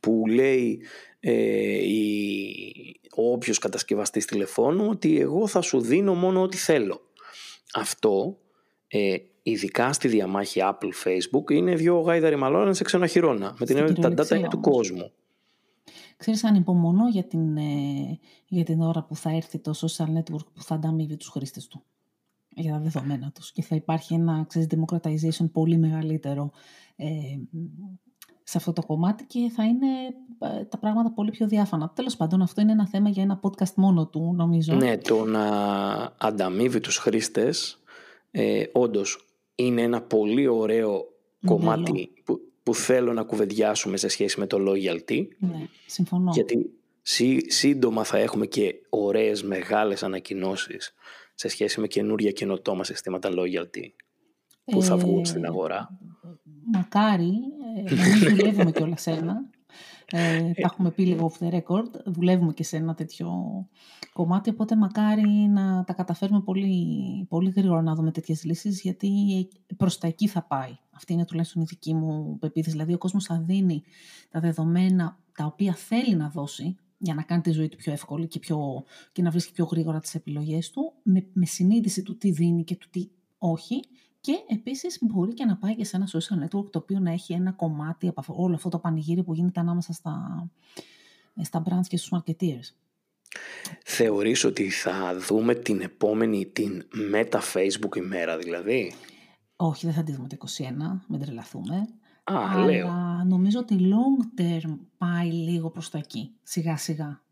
[0.00, 0.80] που λέει
[1.20, 1.32] ε,
[1.86, 7.00] η, ο όποιος κατασκευαστής τηλεφώνου ότι εγώ θα σου δίνω μόνο ό,τι θέλω.
[7.74, 8.38] Αυτό,
[8.88, 13.56] ε, ειδικά στη διαμάχη Apple Facebook, είναι δύο γάιδαροι μαλώνα σε ξένα χειρόνα.
[13.58, 15.12] Με την έννοια τα data είναι του κόσμου.
[16.16, 20.62] Ξέρεις, ανυπομονώ για την, ε, για την ώρα που θα έρθει το social network που
[20.62, 21.82] θα ανταμείβει τους χρήστες του
[22.48, 26.50] για τα δεδομένα τους και θα υπάρχει ένα ξέρεις, democratization πολύ μεγαλύτερο
[26.96, 27.06] ε,
[28.42, 29.86] σε αυτό το κομμάτι και θα είναι
[30.38, 31.90] ε, τα πράγματα πολύ πιο διάφανα.
[31.94, 34.74] Τέλος πάντων, αυτό είναι ένα θέμα για ένα podcast μόνο του, νομίζω.
[34.74, 35.44] Ναι, το να
[36.18, 37.82] ανταμείβει τους χρήστες,
[38.30, 41.04] ε, όντως, είναι ένα πολύ ωραίο
[41.46, 45.26] κομμάτι που, που θέλω να κουβεντιάσουμε σε σχέση με το loyalty.
[45.38, 46.30] Ναι, συμφωνώ.
[46.34, 46.70] Γιατί
[47.46, 50.94] σύντομα θα έχουμε και ωραίες μεγάλες ανακοινώσεις
[51.34, 53.86] σε σχέση με καινούρια καινοτόμα συστήματα loyalty
[54.64, 55.98] που θα βγουν στην ε, αγορά
[56.72, 57.32] μακάρι,
[57.86, 59.50] ε, να μην δουλεύουμε κιόλας σε ένα.
[60.10, 61.90] Ε, τα έχουμε πει λίγο off the record.
[62.04, 63.28] Δουλεύουμε και σε ένα τέτοιο
[64.18, 69.10] κομμάτι, οπότε μακάρι να τα καταφέρουμε πολύ, πολύ γρήγορα να δούμε τέτοιες λύσεις, γιατί
[69.76, 70.76] προς τα εκεί θα πάει.
[70.90, 72.70] Αυτή είναι τουλάχιστον η δική μου πεποίθηση.
[72.70, 73.82] Δηλαδή, ο κόσμος θα δίνει
[74.30, 78.26] τα δεδομένα τα οποία θέλει να δώσει για να κάνει τη ζωή του πιο εύκολη
[78.26, 82.30] και, πιο, και να βρίσκει πιο γρήγορα τις επιλογές του, με, με συνείδηση του τι
[82.30, 83.80] δίνει και του τι όχι
[84.20, 87.32] και επίσης μπορεί και να πάει και σε ένα social network το οποίο να έχει
[87.32, 90.46] ένα κομμάτι από όλο αυτό το πανηγύρι που γίνεται ανάμεσα στα,
[91.42, 92.87] στα brands και στους marketeers.
[93.84, 98.92] Θεωρείς ότι θα δούμε την επόμενη, την Meta Facebook ημέρα δηλαδή;
[99.56, 101.74] Όχι, δεν θα τη δούμε το 21, μην τρελαθούμε.
[102.24, 102.88] Α, αλλά λέω.
[103.26, 107.22] νομίζω ότι long term πάει λίγο προς τα εκεί, σιγά σιγά.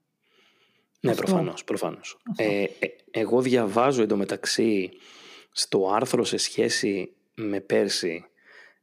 [1.01, 1.23] Ναι, Αυτό.
[1.23, 2.19] προφανώς, προφανώς.
[2.37, 2.69] Ε, ε,
[3.11, 4.91] εγώ διαβάζω εντωμεταξύ
[5.51, 8.25] στο άρθρο σε σχέση με πέρσι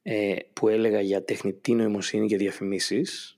[0.01, 3.37] ε, που έλεγα για τεχνητή νοημοσύνη και διαφημίσεις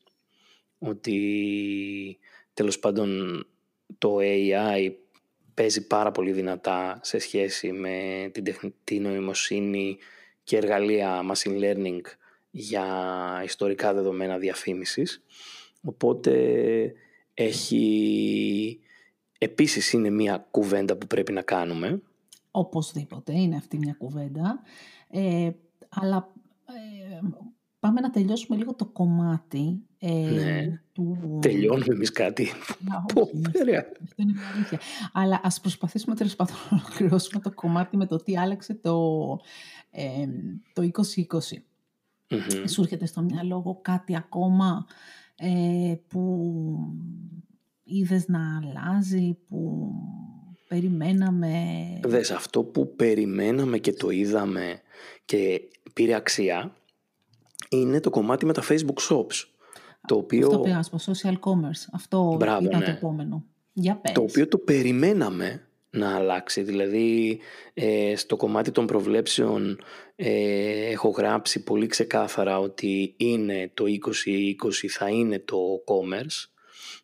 [0.78, 2.20] ότι
[2.54, 3.40] τέλος πάντων
[3.98, 4.92] το AI
[5.54, 9.98] παίζει πάρα πολύ δυνατά σε σχέση με την τεχνητή νοημοσύνη
[10.44, 12.02] και εργαλεία machine learning
[12.52, 12.86] για
[13.44, 15.24] ιστορικά δεδομένα διαφήμισης.
[15.84, 16.94] Οπότε
[17.34, 18.80] έχει...
[19.38, 22.02] Επίσης είναι μια κουβέντα που πρέπει να κάνουμε
[22.58, 24.62] Οπωσδήποτε, είναι αυτή μια κουβέντα.
[25.10, 25.52] Ε,
[25.90, 26.32] αλλά
[26.66, 27.20] ε,
[27.80, 30.80] πάμε πάμε να τελειώσουμε λίγο το κομμάτι ε, Ναι.
[30.94, 31.40] του...
[31.42, 32.52] Τελειώνουμε εμείς κάτι.
[32.80, 33.86] Να, Πω, όχι, ωραία.
[34.04, 34.80] Αυτό είναι μια αλήθεια.
[35.14, 38.96] Αλλά ας προσπαθήσουμε τέλος πάντων να ολοκληρώσουμε το κομμάτι με το τι άλλαξε το,
[39.92, 40.28] ε,
[40.74, 41.64] το 2020.
[42.30, 42.68] Μμμ.
[42.68, 44.86] Σου έρχεται στο μυαλό κάτι ακόμα
[45.36, 46.50] ε, που
[47.84, 49.92] είδες να αλλάζει, που
[50.68, 51.54] περιμέναμε;
[52.04, 54.82] Δες, αυτό που περιμέναμε και το είδαμε
[55.26, 55.62] και
[55.94, 56.76] πήρε αξία
[57.70, 59.55] είναι το κομμάτι με τα Facebook Shops.
[60.08, 61.88] Το οποίο, Αυτό πήγα να σου πω, social commerce.
[61.92, 62.86] Αυτό Μπράβο, ήταν ναι.
[62.86, 63.44] το επόμενο.
[63.74, 64.12] Για πες.
[64.12, 66.62] το οποίο το περιμέναμε να αλλάξει.
[66.62, 67.40] Δηλαδή,
[67.74, 69.80] ε, στο κομμάτι των προβλέψεων
[70.16, 76.50] ε, έχω γράψει πολύ ξεκάθαρα ότι είναι το 2020 θα είναι το commerce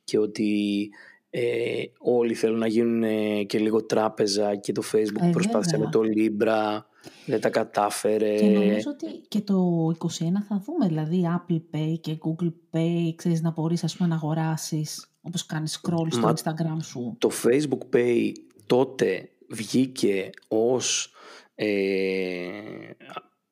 [0.03, 0.89] και ότι
[1.29, 5.89] ε, όλοι θέλουν να γίνουν ε, και λίγο τράπεζα και το Facebook Ε, προσπάθησε βέβαια.
[5.89, 6.85] με το Libra,
[7.25, 8.35] δεν τα κατάφερε.
[8.35, 10.07] Και νομίζω ότι και το 21
[10.47, 15.05] θα δούμε, δηλαδή Apple Pay και Google Pay, ξέρεις, να μπορείς ας πούμε να αγοράσεις
[15.21, 17.15] όπως κάνεις scroll στο Μα- Instagram σου.
[17.17, 18.31] Το Facebook Pay
[18.65, 21.13] τότε βγήκε ως
[21.55, 22.49] ε,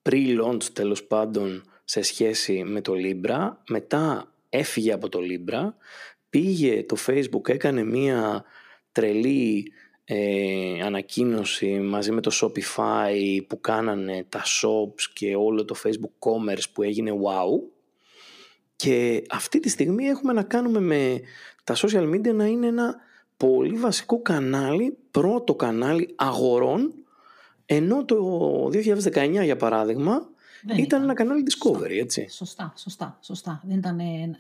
[0.02, 3.50] pre-launch τέλος πάντων σε σχέση με το Libra.
[3.70, 5.70] Μετά έφυγε από το Libra,
[6.30, 8.44] πήγε το Facebook, έκανε μία
[8.92, 9.72] τρελή
[10.12, 16.64] ε, ανακοίνωση μαζί με το Shopify που κάνανε τα shops και όλο το Facebook Commerce
[16.74, 17.70] που έγινε wow.
[18.76, 21.20] Και αυτή τη στιγμή έχουμε να κάνουμε με
[21.64, 22.96] τα social media να είναι ένα
[23.38, 26.94] πολύ βασικό κανάλι, πρώτο κανάλι αγορών,
[27.66, 28.18] ενώ το
[28.66, 30.30] 2019 για παράδειγμα
[30.64, 32.28] Δεν ήταν ένα κανάλι discovery, έτσι.
[32.30, 33.62] Σωστά, σωστά, σωστά.
[33.66, 34.38] Δεν ήταν, ε,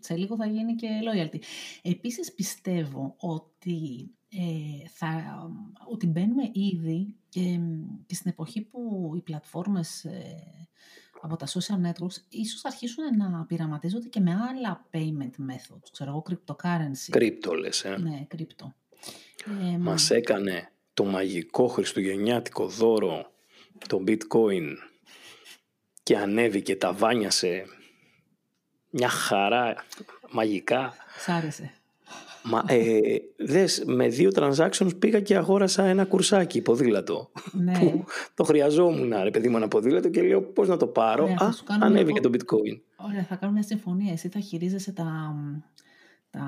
[0.00, 1.38] σε λίγο θα γίνει και loyalty.
[1.82, 5.38] Επίσης πιστεύω ότι, ε, θα,
[5.90, 7.60] ότι μπαίνουμε ήδη και,
[8.06, 10.68] και στην εποχή που οι πλατφόρμες ε,
[11.20, 16.24] από τα social networks ίσως αρχίσουν να πειραματίζονται και με άλλα payment methods, ξέρω εγώ,
[16.30, 17.10] cryptocurrency.
[17.10, 17.96] Κρύπτο λες, ε.
[17.96, 18.74] Ναι, κρύπτο.
[19.72, 23.30] Ε, Μας έκανε το μαγικό χριστουγεννιάτικο δώρο
[23.88, 24.74] το bitcoin
[26.02, 27.64] και ανέβηκε, τα βάνιασε
[28.90, 29.84] μια χαρά
[30.30, 30.94] μαγικά.
[31.18, 31.72] Σ' άρεσε.
[32.50, 32.98] Μα, ε,
[33.36, 37.30] δες, με δύο transactions πήγα και αγόρασα ένα κουρσάκι ποδήλατο.
[37.52, 37.72] ναι.
[37.78, 38.04] Που
[38.34, 41.44] το χρειαζόμουν, ρε παιδί μου, ένα ποδήλατο και λέω πώς να το πάρω; Ωραία, θα
[41.46, 42.80] Α, σου κάνουμε ανέβηκε λοιπόν- το bitcoin.
[43.08, 44.12] Ωραία, θα κάνουμε μια συμφωνία.
[44.12, 45.34] Εσύ θα χειρίζεσαι τα,
[46.30, 46.40] τα,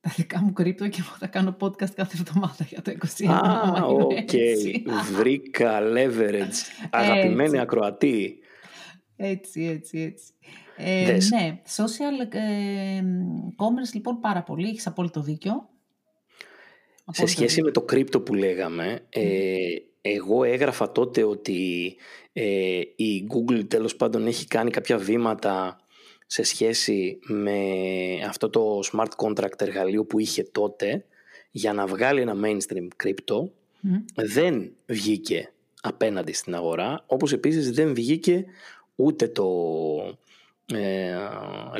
[0.00, 3.26] τα δικά μου crypto και εγώ θα κάνω podcast κάθε εβδομάδα για το 21.
[3.28, 4.32] Α, άμα είναι οκ.
[4.32, 4.82] έτσι.
[5.16, 6.86] Βρήκα leverage.
[6.90, 7.58] Αγαπημένη Έτσι.
[7.58, 8.38] ακροατή.
[9.16, 10.32] Έτσι, έτσι, έτσι.
[10.84, 11.30] Ε, Δες.
[11.30, 13.02] ναι, social ε,
[13.56, 15.68] commerce λοιπόν πάρα πολύ, έχεις απόλυτο δίκιο.
[16.94, 17.64] Σε Απόλυτο σχέση δίκιο.
[17.64, 19.56] με το κρύπτο που λέγαμε, ε,
[20.00, 21.94] εγώ έγραφα τότε ότι
[22.32, 25.76] ε, η Google τέλος πάντων έχει κάνει κάποια βήματα
[26.26, 27.60] σε σχέση με
[28.28, 31.04] αυτό το smart contract εργαλείο που είχε τότε
[31.50, 33.52] για να βγάλει ένα mainstream κρύπτο.
[33.80, 33.94] Μμ.
[34.14, 38.44] Δεν βγήκε απέναντι στην αγορά, όπως επίσης δεν βγήκε
[38.96, 39.46] ούτε το
[40.66, 41.16] ε,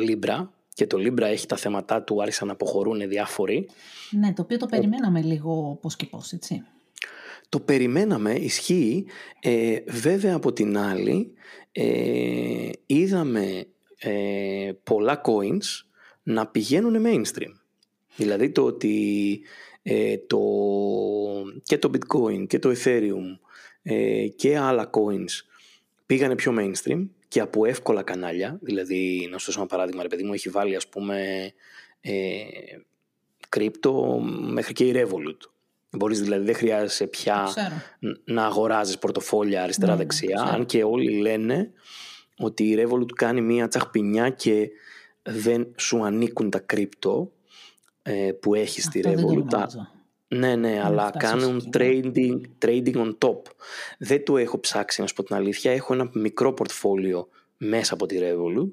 [0.09, 3.69] Libra και το Libra έχει τα θέματα του, άρχισαν να αποχωρούν διάφοροι.
[4.11, 6.63] Ναι, το οποίο το περιμέναμε λίγο πώς και πώς, έτσι.
[7.49, 9.07] Το περιμέναμε, ισχύει.
[9.41, 11.33] Ε, βέβαια από την άλλη
[11.73, 13.67] ε, είδαμε
[13.99, 15.87] ε, πολλά coins
[16.23, 17.53] να πηγαίνουν mainstream.
[18.17, 19.41] Δηλαδή το ότι
[19.83, 20.41] ε, το,
[21.63, 23.39] και το bitcoin και το ethereum
[23.83, 25.47] ε, και άλλα coins
[26.07, 28.59] πήγανε πιο mainstream και από εύκολα κανάλια.
[28.63, 31.19] Δηλαδή, να σου δώσω ένα παράδειγμα, ρε παιδί μου, έχει βάλει ας πούμε
[32.01, 32.13] ε,
[33.49, 34.19] κρύπτο
[34.51, 35.37] μέχρι και η Revolut.
[35.91, 37.75] Μπορείς δηλαδή, δεν χρειάζεσαι Το πια ξέρω.
[37.99, 40.57] ν- να αγοράζεις πορτοφόλια Ναι, αριστερά-δεξιά, ναι, ξέρω.
[40.57, 41.71] αν και όλοι λένε
[42.39, 44.71] ότι η Revolut κάνει μία τσαχπινιά και
[45.23, 47.33] δεν σου ανήκουν τα κρύπτο
[48.03, 49.69] ε, που έχεις στη Αυτό δεν το Revolut.
[50.33, 50.57] Γνώριζα.
[50.57, 53.41] Ναι, ναι, αλλά φτάσεις κάνουν ως εκεί, trading, trading on top.
[53.99, 55.73] Δεν το έχω ψάξει, να σου πω την αλήθεια.
[55.73, 58.71] Έχω ένα μικρό πορτφόλιο μέσα από τη Revolut,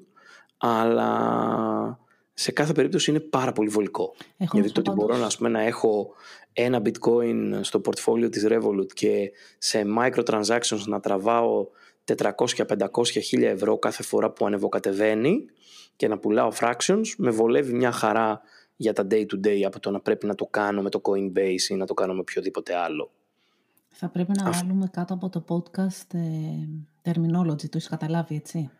[0.56, 1.98] αλλά
[2.34, 4.14] σε κάθε περίπτωση είναι πάρα πολύ βολικό.
[4.36, 6.14] Έχω Γιατί να το σου ότι πω μπορώ πάντως- να, ας πούμε, να έχω
[6.52, 11.66] ένα bitcoin στο πορτφόλιο της Revolut και σε microtransactions να τραβάω
[12.04, 15.44] 400-500 χίλια ευρώ κάθε φορά που ανεβοκατεβαίνει
[15.96, 18.40] και να πουλάω fractions, με βολεύει μια χαρά
[18.80, 21.68] για τα day to day από το να πρέπει να το κάνω με το Coinbase
[21.68, 23.10] ή να το κάνω με οποιοδήποτε άλλο.
[23.88, 26.20] Θα πρέπει να Αυ- βάλουμε κάτω από το podcast ε,
[27.10, 28.70] terminology, το έχεις καταλάβει, έτσι;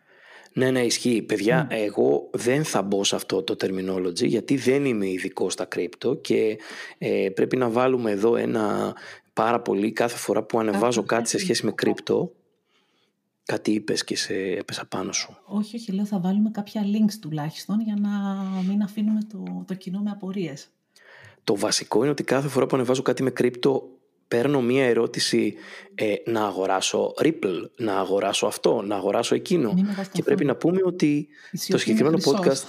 [0.53, 1.21] Ναι, ναι, ισχύει.
[1.21, 6.15] Παιδιά, εγώ δεν θα μπω σε αυτό το terminology γιατί δεν είμαι ειδικό στα κρύπτο
[6.15, 6.57] και
[6.97, 8.95] ε, πρέπει να βάλουμε εδώ ένα
[9.33, 12.31] πάρα πολύ κάθε φορά που ανεβάζω κάτι σε σχέση με κρύπτο.
[13.51, 15.37] Κάτι είπες και σε έπεσα πάνω σου.
[15.45, 18.09] Όχι, όχι, λέω θα βάλουμε κάποια links τουλάχιστον για να
[18.67, 20.67] μην αφήνουμε το, το κοινό με απορίες.
[21.43, 23.89] Το βασικό είναι ότι κάθε φορά που ανεβάζω κάτι με κρύπτο
[24.31, 25.55] παίρνω μία ερώτηση
[25.95, 29.73] ε, να αγοράσω Ripple, να αγοράσω αυτό, να αγοράσω εκείνο.
[30.11, 31.27] Και πρέπει να πούμε ότι
[31.67, 32.63] το συγκεκριμένο podcast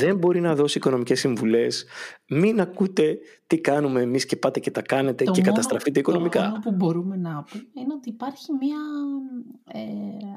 [0.00, 1.84] δεν μπορεί να δώσει οικονομικές συμβουλές.
[2.28, 6.40] Μην ακούτε τι κάνουμε εμείς και πάτε και τα κάνετε και καταστραφείτε οικονομικά.
[6.40, 8.78] Το μόνο που μπορούμε να πούμε είναι ότι υπάρχει μία
[9.72, 9.80] ε,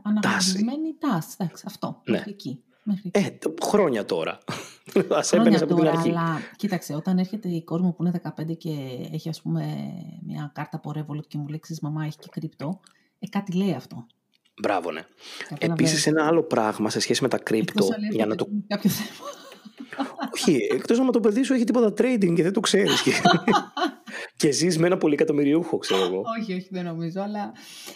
[0.03, 1.37] αναγνωρισμένη τάση.
[1.37, 1.63] τάση.
[1.65, 2.23] αυτό, ναι.
[2.27, 2.61] εκεί.
[3.11, 3.21] Ε,
[3.63, 4.37] χρόνια τώρα.
[5.17, 6.09] Α έμπαινε από την αρχή.
[6.09, 8.69] Αλλά κοίταξε, όταν έρχεται η κόρη μου που είναι 15 και
[9.11, 9.65] έχει ας πούμε
[10.25, 12.79] μια κάρτα από Revolut και μου λέει μαμά έχει και κρυπτό,
[13.19, 14.05] ε, κάτι λέει αυτό.
[14.61, 15.01] Μπράβο, ναι.
[15.57, 17.87] Επίσης, ένα άλλο πράγμα σε σχέση με τα κρύπτο.
[18.11, 18.47] Για να το.
[18.67, 19.29] Κάποιο θέμα.
[20.33, 23.01] Όχι, εκτός να το παιδί σου έχει τίποτα trading και δεν το ξέρεις.
[23.01, 23.11] και,
[24.37, 26.21] και ζεις με ένα πολύ εκατομμυριούχο, ξέρω εγώ.
[26.39, 27.21] όχι, όχι, δεν νομίζω.
[27.21, 27.51] Αλλά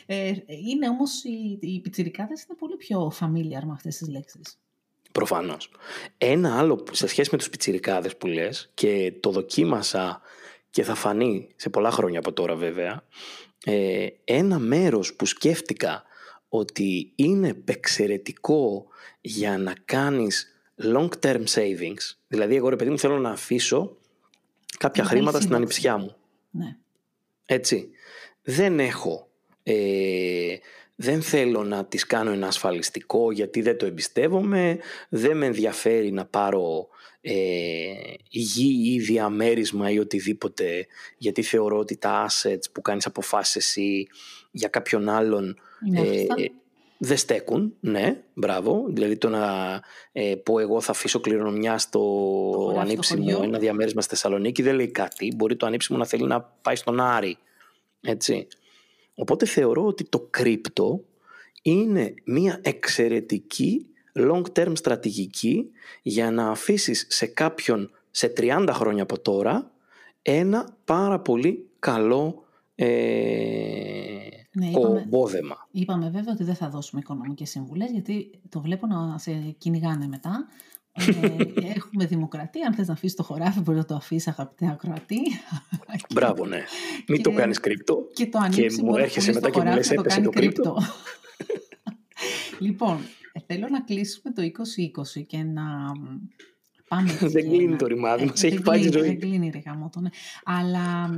[0.06, 0.34] ε,
[0.70, 4.60] είναι όμως οι, οι πιτσιρικάδες είναι πολύ πιο familiar με αυτές τις λέξεις.
[5.12, 5.71] Προφανώς.
[6.17, 10.21] Ένα άλλο σε σχέση με τους πιτσιρικάδες που λες και το δοκίμασα
[10.69, 13.04] και θα φανεί σε πολλά χρόνια από τώρα βέβαια.
[13.65, 16.04] Ε, ένα μέρος που σκέφτηκα
[16.50, 18.88] ότι είναι εξαιρετικό
[19.21, 20.52] για να κάνεις
[20.84, 22.15] long term savings.
[22.28, 23.97] Δηλαδή εγώ ρε παιδί μου θέλω να αφήσω
[24.78, 26.15] κάποια χρήματα στην ανιψιά μου.
[26.52, 26.78] Ναι.
[27.45, 27.89] Έτσι.
[28.41, 29.30] Δεν έχω
[29.63, 30.56] ε,
[31.02, 34.78] δεν θέλω να τις κάνω ένα ασφαλιστικό γιατί δεν το εμπιστεύομαι,
[35.10, 36.88] δεν με ενδιαφέρει να πάρω
[37.22, 37.34] ε,
[38.30, 40.88] γη ή διαμέρισμα ή οτιδήποτε
[41.18, 44.08] γιατί θεωρώ ότι τα assets που κάνεις αποφάσεις εσύ
[44.52, 45.60] για κάποιον άλλον
[45.96, 46.26] ε,
[46.98, 48.86] δεν στέκουν, ναι, μπράβο.
[48.90, 49.80] Δηλαδή το να
[50.12, 55.34] ε, πω εγώ θα αφήσω κληρονομιά στο ανήψιμο ένα διαμέρισμα στη Θεσσαλονίκη δεν λέει κάτι.
[55.36, 57.38] Μπορεί το ανήψιμο να θέλει να πάει στον Άρη.
[58.02, 58.48] Έτσι.
[59.22, 61.04] Οπότε θεωρώ ότι το κρύπτο
[61.62, 65.70] είναι μια εξαιρετική long-term στρατηγική
[66.02, 69.72] για να αφήσεις σε κάποιον σε 30 χρόνια από τώρα
[70.22, 72.44] ένα πάρα πολύ καλό
[72.76, 72.86] ε,
[74.54, 75.06] ναι, είπαμε,
[75.72, 80.48] Είπαμε βέβαια ότι δεν θα δώσουμε οικονομικές συμβουλές γιατί το βλέπω να σε κυνηγάνε μετά.
[81.08, 82.68] Ε, έχουμε δημοκρατία.
[82.68, 85.20] Αν θες να αφήσεις το χωράφι, μπορεί να το αφήσεις, αγαπητέ ακροατή.
[86.14, 86.64] Μπράβο, ναι.
[87.08, 88.08] Μην το κάνεις κρύπτο.
[88.14, 88.76] Και το ανοίξεις.
[88.76, 90.78] Και μου έρχεσαι μετά και μου λες: Έπεσε το κρύπτο.
[92.60, 92.98] λοιπόν,
[93.34, 95.64] ε, θέλω να κλείσουμε το 2020 και να
[96.88, 97.18] πάμε.
[97.20, 99.08] δεν κλείνει το ρημάδι μας, έχει πάει η ζωή.
[99.08, 99.62] Δεν κλείνει ρε
[100.00, 100.10] ναι.
[100.44, 101.10] Αλλά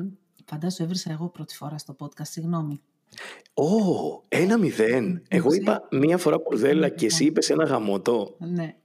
[0.45, 2.81] φαντάζομαι έβρισα εγώ πρώτη φορά στο podcast, συγγνώμη.
[3.53, 3.65] Ω,
[4.27, 5.23] ένα μηδέν.
[5.27, 8.35] Εγώ είπα μία φορά πορδέλα και εσύ είπες ένα γαμότο.
[8.39, 8.75] Ναι.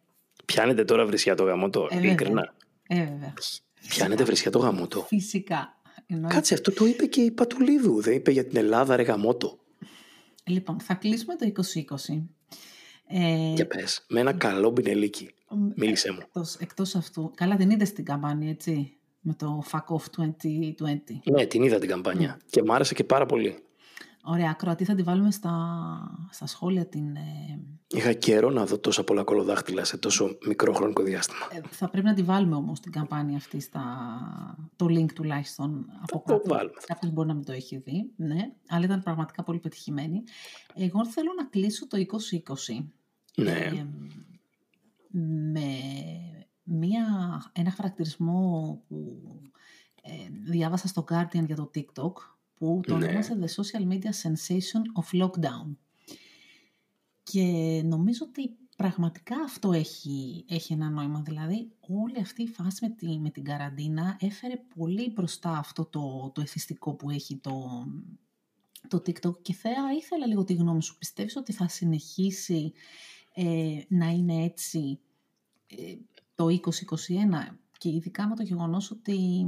[0.53, 2.55] Πιάνετε τώρα βρισιά το γαμότο, ε, ειλικρινά.
[2.87, 3.35] Ε, βέβαια.
[3.89, 5.01] Πιάνετε βρισιά το γαμότο.
[5.01, 5.81] Φυσικά.
[6.29, 8.01] Κάτσε, αυτό το είπε και η Πατουλίδου.
[8.01, 9.59] Δεν είπε για την Ελλάδα, ρε γαμότο.
[10.45, 12.29] Λοιπόν, θα κλείσουμε το 2020.
[13.07, 15.31] Ε, για πες, με ένα καλό μπινελίκι.
[15.75, 16.19] Μίλησέ μου.
[16.21, 17.33] Εκτός, εκτός αυτού.
[17.35, 18.97] Καλά, την είδες την καμπάνια, έτσι.
[19.21, 21.21] Με το Fuck Off 2020.
[21.25, 22.37] Ναι, την είδα την καμπάνια.
[22.37, 22.43] Mm.
[22.51, 23.59] Και μου άρεσε και πάρα πολύ.
[24.31, 25.57] Ωραία, Κροατή θα τη βάλουμε στα,
[26.31, 27.17] στα σχόλια την...
[27.17, 27.61] Ε...
[27.87, 31.39] Είχα καιρό να δω τόσα πολλά κολοδάχτυλα σε τόσο μικρό χρονικό διάστημα.
[31.53, 33.83] Ε, θα πρέπει να τη βάλουμε όμως την καμπάνια αυτή στα...
[34.77, 36.41] το link τουλάχιστον από κάτω.
[36.41, 36.75] Το βάλουμε.
[36.87, 40.23] Κάποιος μπορεί να μην το έχει δει, ναι, αλλά ήταν πραγματικά πολύ πετυχημένη.
[40.75, 41.99] Εγώ θέλω να κλείσω το
[42.77, 42.85] 2020.
[43.37, 43.51] Ναι.
[43.51, 43.87] Ε,
[45.53, 45.71] με
[46.63, 47.07] μια,
[47.53, 49.23] ένα χαρακτηρισμό που
[50.03, 50.11] ε,
[50.51, 52.13] διάβασα στο Guardian για το TikTok
[52.59, 53.05] που το ναι.
[53.05, 55.77] ονόμασε The Social Media Sensation of Lockdown.
[57.23, 57.43] Και
[57.85, 61.21] νομίζω ότι πραγματικά αυτό έχει, έχει ένα νόημα.
[61.21, 66.31] Δηλαδή, όλη αυτή η φάση με, τη, με την καραντίνα έφερε πολύ μπροστά αυτό το,
[66.35, 67.87] το εθιστικό που έχει το,
[68.89, 69.43] το TikTok.
[69.43, 70.99] Και θα ήθελα λίγο τη γνώμη σου.
[70.99, 72.73] Πιστεύεις ότι θα συνεχίσει
[73.35, 75.01] ε, να είναι έτσι
[75.67, 75.95] ε,
[76.35, 76.59] το 2021
[77.79, 79.47] και ειδικά με το γεγονός ότι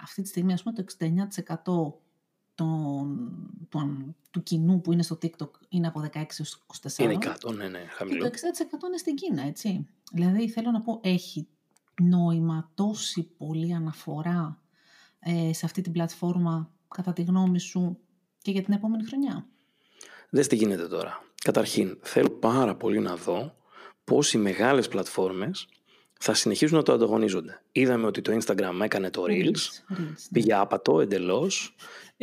[0.00, 2.11] αυτή τη στιγμή ας πούμε το 69%
[2.54, 6.98] τον, του κοινού που είναι στο TikTok είναι από 16 έως 24.
[6.98, 8.28] Είναι κάτω, ναι, ναι, χαμηλό.
[8.28, 8.48] Και το
[8.80, 9.86] 60% είναι στην Κίνα, έτσι.
[10.12, 11.48] Δηλαδή, θέλω να πω, έχει
[12.02, 14.62] νόημα τόση πολύ αναφορά
[15.18, 17.98] ε, σε αυτή την πλατφόρμα, κατά τη γνώμη σου,
[18.42, 19.46] και για την επόμενη χρονιά;
[20.30, 21.24] Δες τι γίνεται τώρα.
[21.44, 23.54] Καταρχήν, θέλω πάρα πολύ να δω
[24.04, 25.68] πώς οι μεγάλες πλατφόρμες
[26.24, 27.62] θα συνεχίσουν να το ανταγωνίζονται.
[27.72, 30.14] Είδαμε ότι το Instagram έκανε το Reels, Reels, ναι.
[30.32, 31.74] πήγε άπατο εντελώς.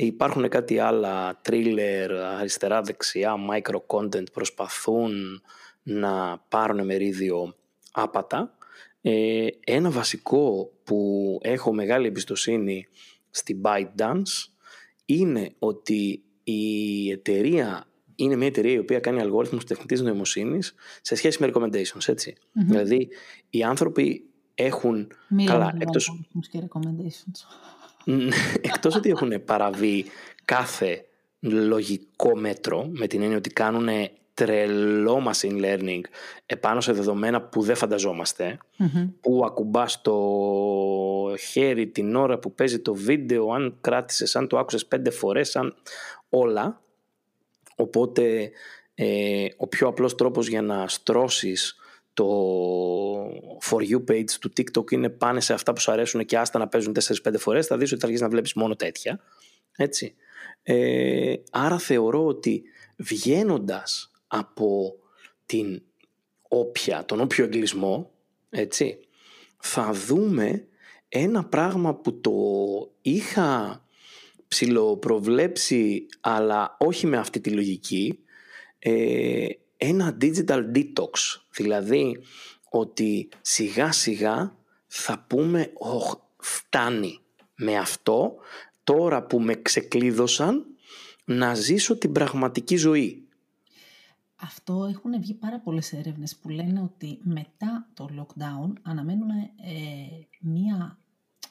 [0.02, 5.42] Υπάρχουν κάτι άλλα thriller, αριστερά-δεξιά, micro-content προσπαθούν
[5.84, 7.56] να πάρουν μερίδιο
[7.92, 8.58] άπατα.
[9.02, 12.88] Ε, ένα βασικό που έχω μεγάλη εμπιστοσύνη
[13.30, 14.52] στην ByteDance
[15.06, 21.44] είναι ότι η εταιρεία είναι μια εταιρεία η οποία κάνει αλγόριθμους τεχνητής νοημοσύνης σε σχέση
[21.44, 23.08] με recommendations, ετσι Δηλαδή,
[23.50, 25.12] οι άνθρωποι έχουν...
[25.46, 26.26] καλά, εκτός...
[26.52, 27.70] και recommendations.
[28.62, 30.06] Εκτός ότι έχουν παραβεί
[30.46, 31.06] κάθε
[31.40, 33.90] λογικό μέτρο, με την έννοια ότι κάνουν
[34.34, 36.02] τρελό machine learning
[36.46, 38.58] επάνω σε δεδομένα που δεν φανταζομαστε
[39.22, 40.18] που ακουμπάς το
[41.52, 45.76] χέρι την ώρα που παίζει το βίντεο, αν κράτησες, αν το άκουσες πέντε φορές, αν
[46.30, 46.82] όλα.
[47.76, 48.52] Οπότε
[48.96, 51.79] ε, ο πιο απλός τρόπος για να στρώσεις
[52.14, 52.26] το
[53.62, 56.68] For You page του TikTok είναι πάνε σε αυτά που σου αρέσουν και άστα να
[56.68, 59.20] παίζουν 4-5 φορές, θα δεις ότι θα αρχίσεις να βλέπεις μόνο τέτοια.
[59.78, 60.16] Έτσι.
[60.64, 62.64] Ε, άρα θεωρώ ότι
[62.96, 64.96] βγαίνοντας από
[65.46, 65.82] την
[66.48, 68.12] όποια, τον όποιο εγκλισμό,
[68.50, 69.00] έτσι,
[69.58, 70.68] θα δούμε
[71.10, 72.32] ένα πράγμα που το
[73.02, 73.84] είχα
[74.48, 78.20] ψηλοπροβλέψει αλλά όχι με αυτή τη λογική
[78.80, 79.48] ε,
[79.82, 81.42] ένα digital detox.
[81.52, 82.20] Δηλαδή
[82.70, 84.56] ότι σιγά σιγά
[84.88, 87.20] θα πούμε oh, φτάνει
[87.56, 88.36] με αυτό.
[88.84, 90.66] Τώρα που με ξεκλείδωσαν
[91.26, 93.30] να ζήσω την πραγματική ζωή
[94.42, 101.00] αυτό έχουν βγει πάρα πολλές έρευνες που λένε ότι μετά το lockdown αναμένουμε ε, μία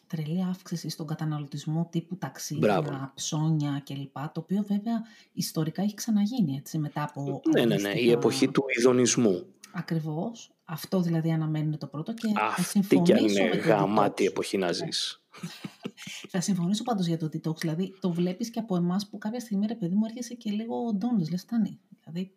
[0.09, 4.13] τρελή αύξηση στον καταναλωτισμό τύπου ταξίδια, ψώνια κλπ.
[4.13, 5.03] Το οποίο βέβαια
[5.33, 7.41] ιστορικά έχει ξαναγίνει έτσι μετά από...
[7.55, 9.47] Ναι, ναι, ναι, η εποχή του ειδονισμού.
[9.73, 10.53] Ακριβώς.
[10.65, 15.23] Αυτό δηλαδή αναμένει το πρώτο και Αυτή θα και αν είναι γαμάτη εποχή να ζεις.
[16.33, 17.57] θα συμφωνήσω πάντως για το TikTok.
[17.57, 20.93] Δηλαδή το βλέπεις και από εμάς που κάποια στιγμή ρε παιδί μου έρχεσαι και λίγο
[20.95, 21.31] ντόνες.
[21.31, 21.81] Λες φτάνει.
[22.05, 22.33] Δηλαδή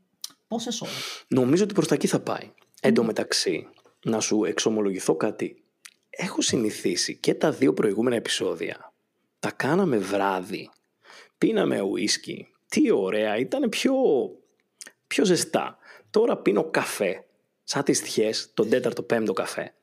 [0.47, 1.26] πόσες ώρες.
[1.28, 2.51] Νομίζω ότι προς τα εκεί θα πάει.
[2.82, 3.67] Εν τω μεταξύ,
[4.05, 5.61] να σου εξομολογηθώ κάτι
[6.12, 8.91] έχω συνηθίσει και τα δύο προηγούμενα επεισόδια
[9.41, 10.70] τα κάναμε βράδυ.
[11.38, 12.47] Πίναμε ουίσκι.
[12.68, 13.93] Τι ωραία, ήταν πιο,
[15.07, 15.78] πιο ζεστά.
[16.09, 17.26] Τώρα πίνω καφέ,
[17.64, 19.74] σαν τις τυχές, τον τέταρτο πέμπτο καφέ.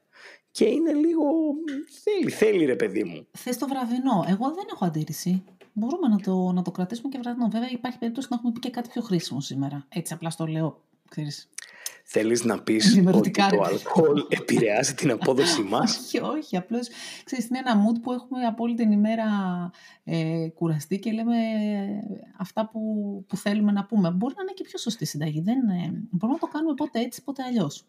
[0.51, 1.25] Και είναι λίγο...
[2.03, 3.27] Θέλει, θέλει ρε παιδί μου.
[3.33, 4.25] Θες το βραδινό.
[4.29, 5.45] Εγώ δεν έχω αντίρρηση.
[5.73, 7.49] Μπορούμε να το, να το κρατήσουμε και βραδινό.
[7.49, 9.87] Βέβαια υπάρχει περίπτωση να έχουμε πει και κάτι πιο χρήσιμο σήμερα.
[9.89, 10.81] Έτσι απλά στο λέω.
[11.09, 11.49] Ξέρεις.
[12.11, 16.57] Θέλεις να πεις ότι το αλκοόλ επηρεάζει την απόδοση μας; όχι, όχι.
[16.57, 16.89] Απλώς,
[17.25, 19.27] ξέρεις, είναι ένα mood που έχουμε από όλη την ημέρα
[20.05, 21.37] ε, κουραστεί και λέμε
[22.39, 22.81] αυτά που,
[23.29, 24.11] που θέλουμε να πούμε.
[24.11, 25.41] Μπορεί να είναι και πιο σωστή συνταγή.
[25.41, 27.85] Δεν, ε, μπορούμε να το κάνουμε πότε έτσι, πότε αλλιώς.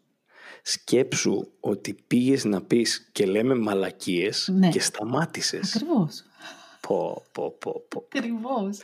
[0.62, 4.70] Σκέψου ότι πήγες να πεις και λέμε μαλακίες ναι.
[4.70, 5.76] και σταμάτησες.
[5.76, 6.24] Ακριβώς.
[6.88, 8.08] Πω, πω, πω, πω.
[8.16, 8.80] Ακριβώς.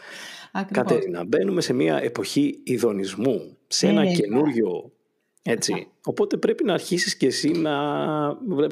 [0.72, 4.92] Κατερίνα, μπαίνουμε σε μια εποχή ειδονισμού, σε ένα καινούριο
[5.48, 5.88] έτσι.
[6.06, 7.74] Οπότε πρέπει να αρχίσεις και εσύ να.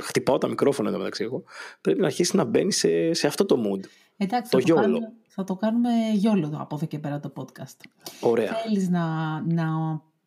[0.01, 1.43] Χτυπάω τα μικρόφωνα εδώ μεταξύ εγώ.
[1.81, 3.85] Πρέπει να αρχίσεις να μπαίνεις σε, σε αυτό το mood.
[4.17, 7.77] Εντάξει, το θα, το κάνουμε, θα το κάνουμε γιόλο από εδώ και πέρα το podcast.
[8.19, 8.53] Ωραία.
[8.53, 9.05] Θέλεις να,
[9.41, 9.65] να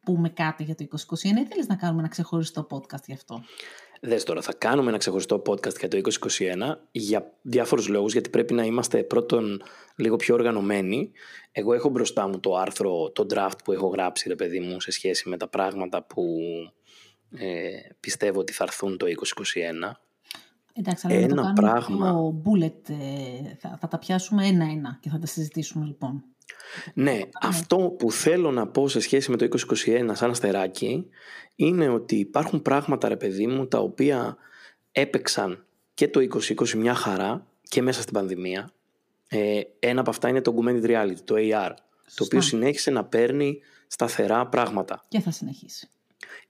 [0.05, 3.43] πούμε κάτι για το 2021 ή θέλεις να κάνουμε ένα ξεχωριστό podcast γι' αυτό;
[4.01, 8.55] Δες τώρα, θα κάνουμε ένα ξεχωριστό podcast για το 2021 για διάφορους λόγους, γιατί πρέπει
[8.55, 9.63] να είμαστε πρώτον
[9.97, 11.11] λίγο πιο οργανωμένοι.
[11.53, 14.91] Εγώ έχω μπροστά μου το άρθρο, το draft που έχω γράψει, ρε παιδί μου, σε
[14.91, 16.39] σχέση με τα πράγματα που
[17.31, 17.69] ε,
[18.01, 19.11] πιστεύω ότι θα έρθουν το 2021.
[20.73, 22.13] Εντάξει, αλλά ένα το πράγμα.
[22.13, 26.25] Το bullet, ε, θα, θα τα πιάσουμε ένα-ένα και θα τα συζητήσουμε λοιπόν.
[26.95, 29.49] Ναι, αυτό που θέλω να πω σε σχέση με το
[29.87, 31.07] 2021 σαν αστεράκι
[31.57, 34.37] είναι ότι υπάρχουν πράγματα ρε παιδί μου τα οποία
[34.93, 38.71] έπαιξαν και το 2020 μια χαρά και μέσα στην πανδημία.
[39.29, 41.71] Ε, ένα από αυτά είναι το augmented reality, το AR,
[42.15, 45.05] το οποίο συνέχισε να παίρνει σταθερά πράγματα.
[45.09, 45.89] Και θα συνεχίσει.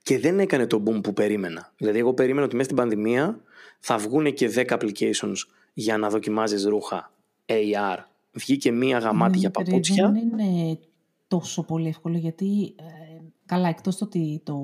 [0.02, 1.72] Και δεν έκανε το boom που περίμενα.
[1.76, 3.40] Δηλαδή εγώ περίμενα ότι μέσα στην πανδημία
[3.78, 5.36] θα βγουν και 10 applications
[5.72, 7.12] για να δοκιμάζεις ρούχα
[7.46, 7.96] AR
[8.36, 10.10] βγήκε μία γαμάτι για παπούτσια.
[10.10, 10.78] Δεν είναι
[11.28, 14.56] τόσο πολύ εύκολο γιατί, ε, καλά, εκτός το ότι το,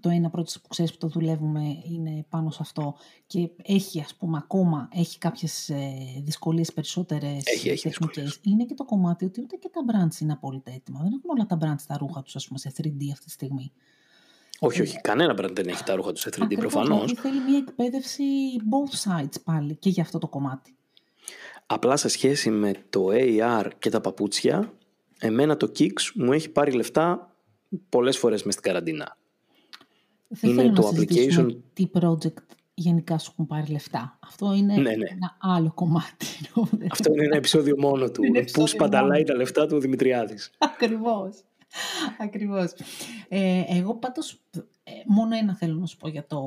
[0.00, 2.94] το ένα πρώτο που ξέρεις που το δουλεύουμε είναι πάνω σε αυτό
[3.26, 5.92] και έχει ας πούμε ακόμα, έχει κάποιες ε,
[6.24, 8.40] δυσκολίες περισσότερες έχει, έχει τεχνικές.
[8.42, 11.00] Είναι και το κομμάτι ότι ούτε και τα brands είναι απόλυτα έτοιμα.
[11.02, 13.72] Δεν έχουν όλα τα brands τα ρούχα τους ας πούμε σε 3D αυτή τη στιγμή.
[14.60, 15.00] Όχι, όχι.
[15.00, 17.12] Κανένα brand δεν έχει τα ρούχα τους σε 3D προφανώς.
[17.12, 18.24] Θέλει μια εκπαίδευση
[18.70, 20.77] both sides πάλι και για αυτό το κομμάτι.
[21.70, 24.72] Απλά σε σχέση με το AR και τα παπούτσια,
[25.18, 27.34] εμένα το Kicks μου έχει πάρει λεφτά
[27.88, 29.16] πολλές φορές μες στην καραντίνα.
[30.28, 31.56] Δεν είναι το να application.
[31.72, 32.42] Τι project
[32.74, 34.18] γενικά σου έχουν πάρει λεφτά.
[34.20, 35.06] Αυτό είναι ναι, ναι.
[35.10, 36.26] ένα άλλο κομμάτι.
[36.90, 38.22] Αυτό είναι ένα επεισόδιο μόνο του.
[38.52, 40.50] Πού σπαταλάει τα λεφτά του ο Δημητριάδης.
[40.58, 41.42] Ακριβώς.
[42.18, 42.72] Ακριβώς.
[43.28, 44.40] Ε, εγώ πάντως
[44.84, 46.40] ε, μόνο ένα θέλω να σου πω για το,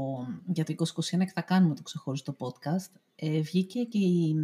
[0.45, 2.91] για το 2021 και θα κάνουμε το ξεχωριστό podcast.
[3.15, 4.35] Ε, βγήκε και η,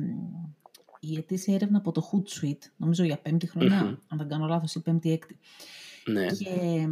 [1.00, 3.50] η ετήσια έρευνα από το Hootsuite, νομίζω για πέμπτη
[4.08, 5.38] αν δεν κάνω λάθος, ή πέμπτη-έκτη.
[6.06, 6.26] Ναι.
[6.26, 6.88] Και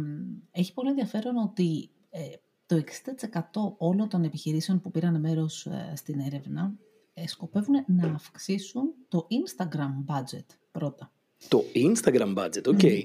[0.50, 2.20] έχει πολύ ενδιαφέρον ότι ε,
[2.66, 2.82] το
[3.56, 6.74] 60% όλων των επιχειρήσεων που πήραν μέρος ε, στην έρευνα
[7.14, 11.12] ε, σκοπεύουν να αυξήσουν το Instagram budget πρώτα.
[11.48, 12.78] Το Instagram budget, ok.
[12.82, 13.02] Okay.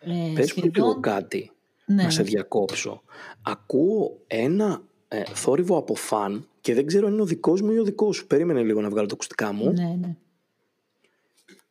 [0.00, 0.70] Ε, Πες σχεδόν...
[0.74, 1.52] λίγο κάτι,
[1.86, 2.02] ναι.
[2.02, 3.02] να σε διακόψω.
[3.42, 7.78] Ακούω ένα ε, θόρυβο από φαν και δεν ξέρω αν είναι ο δικός μου ή
[7.78, 8.26] ο δικός σου.
[8.26, 9.72] Περίμενε λίγο να βγάλω το ακουστικά μου.
[9.72, 10.16] Ναι, ναι.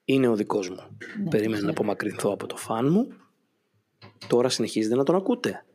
[0.05, 0.97] Είναι ο δικός μου.
[1.23, 3.07] Ναι, Περίμενε να απομακρυνθώ από το φαν μου.
[4.27, 5.65] Τώρα συνεχίζετε να τον ακούτε.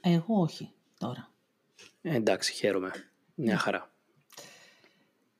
[0.00, 1.30] Εγώ όχι τώρα.
[2.02, 2.90] Ε, εντάξει, χαίρομαι.
[3.34, 3.92] Μια χαρά.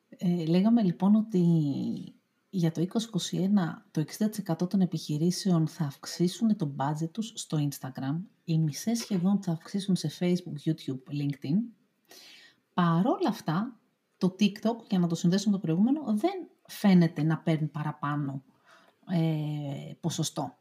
[0.08, 1.44] Ε, λέγαμε λοιπόν ότι
[2.50, 2.86] για το
[3.30, 3.38] 2021
[3.90, 4.04] το
[4.60, 9.96] 60% των επιχειρήσεων θα αυξήσουν το budget τους στο Instagram, οι μισές σχεδόν θα αυξήσουν
[9.96, 11.56] σε Facebook, YouTube, LinkedIn.
[12.74, 13.79] Παρόλα αυτά,
[14.20, 18.42] το TikTok, για να το συνδέσουμε το προηγούμενο, δεν φαίνεται να παίρνει παραπάνω
[19.12, 20.58] ε, ποσοστό.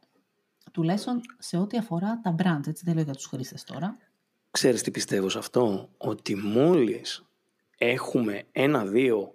[0.72, 3.96] Τουλάχιστον σε ό,τι αφορά τα brands, έτσι δεν λέω για τους χρήστες τώρα.
[4.50, 7.26] Ξέρεις τι πιστεύω σε αυτό, ότι μόλις
[7.78, 9.34] έχουμε ένα-δύο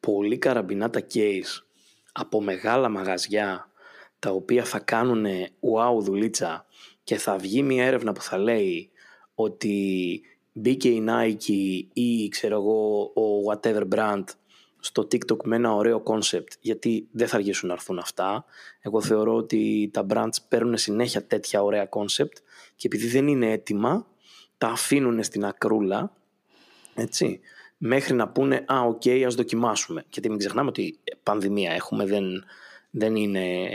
[0.00, 1.62] πολύ καραμπινάτα case
[2.12, 3.70] από μεγάλα μαγαζιά
[4.18, 5.26] τα οποία θα κάνουν
[5.74, 6.66] wow δουλίτσα
[7.04, 8.90] και θα βγει μια έρευνα που θα λέει
[9.34, 10.22] ότι
[10.58, 14.24] μπήκε η Nike ή ξέρω εγώ ο whatever brand
[14.80, 18.44] στο TikTok με ένα ωραίο concept γιατί δεν θα αργήσουν να έρθουν αυτά.
[18.80, 22.36] Εγώ θεωρώ ότι τα brands παίρνουν συνέχεια τέτοια ωραία concept
[22.76, 24.06] και επειδή δεν είναι έτοιμα
[24.58, 26.12] τα αφήνουν στην ακρούλα
[26.94, 27.40] έτσι
[27.76, 30.04] μέχρι να πούνε «Α, ok, okay, ας δοκιμάσουμε».
[30.10, 32.44] Γιατί μην ξεχνάμε ότι πανδημία έχουμε, δεν,
[32.90, 33.68] δεν είναι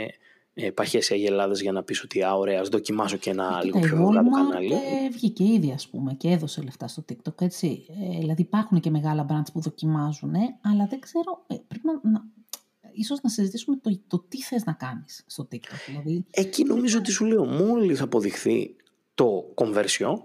[0.54, 3.78] ε, παχές οι αγελάδες για να πεις ότι «Α, ωραία, ας δοκιμάσω και ένα λίγο
[3.80, 4.72] πιο μεγάλο κανάλι».
[4.72, 7.86] Ε, βγήκε ήδη, ας πούμε, και έδωσε λεφτά στο TikTok, έτσι.
[8.14, 10.32] Ε, δηλαδή υπάρχουν και μεγάλα brands που δοκιμάζουν,
[10.62, 12.24] αλλά δεν ξέρω, ε, πρέπει να, να,
[12.92, 15.86] ίσως να συζητήσουμε το, το τι θες να κάνεις στο TikTok.
[15.86, 16.24] Δηλαδή...
[16.30, 18.76] Εκεί νομίζω ότι σου λέω, μόλις αποδειχθεί
[19.14, 20.16] το conversion,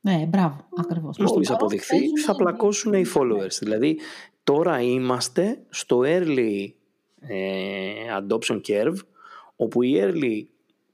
[0.00, 1.18] ναι, μπράβο, ακριβώς.
[1.18, 3.58] Μόλις αποδειχθεί, θα πλακώσουν οι followers.
[3.60, 3.98] Δηλαδή,
[4.44, 6.68] τώρα είμαστε στο early
[7.20, 8.96] ε, adoption curve,
[9.56, 10.44] όπου οι early,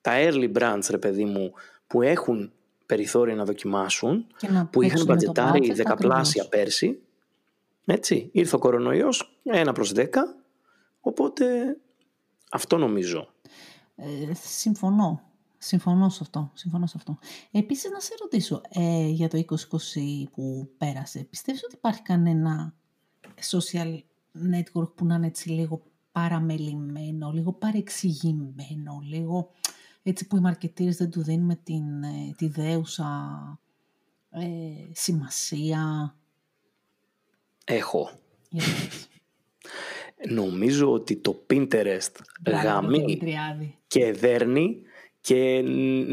[0.01, 1.53] τα early brands, ρε παιδί μου,
[1.87, 2.53] που έχουν
[2.87, 4.27] περιθώρια να δοκιμάσουν,
[4.71, 7.01] που είχαν μπατζετάρει δεκαπλάσια πέρσι,
[7.85, 10.37] έτσι, ήρθε ο κορονοϊός, ένα προς δέκα,
[11.01, 11.77] οπότε
[12.51, 13.29] αυτό νομίζω.
[13.97, 15.23] Ε, συμφωνώ.
[15.59, 16.51] Συμφωνώ σε αυτό.
[16.55, 17.19] Συμφωνώ σε αυτό.
[17.51, 22.75] Επίσης, να σε ρωτήσω, ε, για το 2020 που πέρασε, πιστεύεις ότι υπάρχει κανένα
[23.51, 23.99] social
[24.53, 25.83] network που να είναι έτσι λίγο
[26.13, 29.51] παραμελημένο, λίγο παρεξηγημένο, λίγο
[30.03, 33.09] έτσι που οι μαρκετήρες δεν του δίνουμε την, ε, τη δέουσα
[34.31, 34.41] ε,
[34.93, 36.15] σημασία.
[37.65, 38.11] Έχω.
[40.29, 42.13] Νομίζω ότι το Pinterest
[42.47, 43.19] γαμεί
[43.87, 44.83] και δέρνει
[45.21, 45.65] και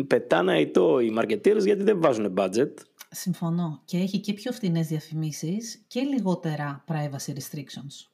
[0.07, 2.73] πετάνε το οι marketeers γιατί δεν βάζουν budget.
[3.11, 3.81] Συμφωνώ.
[3.85, 8.09] Και έχει και πιο φθηνές διαφημίσεις και λιγότερα privacy restrictions.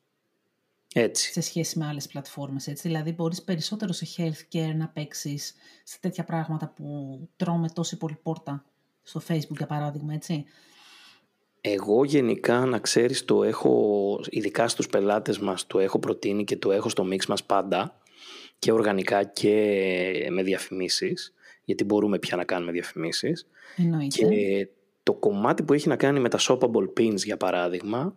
[0.98, 1.32] Έτσι.
[1.32, 2.68] Σε σχέση με άλλες πλατφόρμες.
[2.68, 2.88] Έτσι.
[2.88, 8.66] Δηλαδή μπορείς περισσότερο σε healthcare να παίξεις σε τέτοια πράγματα που τρώμε τόση πολύ πόρτα
[9.04, 10.14] στο facebook για παράδειγμα.
[10.14, 10.46] Έτσι.
[11.62, 16.72] Εγώ γενικά να ξέρεις το έχω, ειδικά στους πελάτες μας το έχω προτείνει και το
[16.72, 18.00] έχω στο mix μας πάντα
[18.60, 21.34] και οργανικά και με διαφημίσεις,
[21.66, 23.48] γιατί μπορούμε πια να κάνουμε διαφημίσεις.
[23.76, 24.26] Εννοείται.
[24.26, 24.68] Και
[25.04, 28.16] το κομμάτι που έχει να κάνει με τα shoppable pins, για παράδειγμα,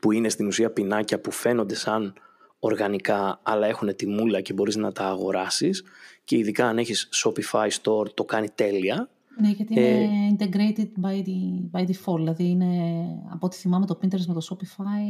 [0.00, 2.14] που είναι στην ουσία πινάκια που φαίνονται σαν
[2.58, 5.84] οργανικά, αλλά έχουν τη μούλα και μπορείς να τα αγοράσεις
[6.24, 9.10] και ειδικά αν έχεις Shopify Store το κάνει τέλεια.
[9.40, 12.66] Ναι, γιατί είναι ε, integrated by, the, by default, δηλαδή είναι,
[13.32, 15.02] από ό,τι θυμάμαι το Pinterest με το Shopify...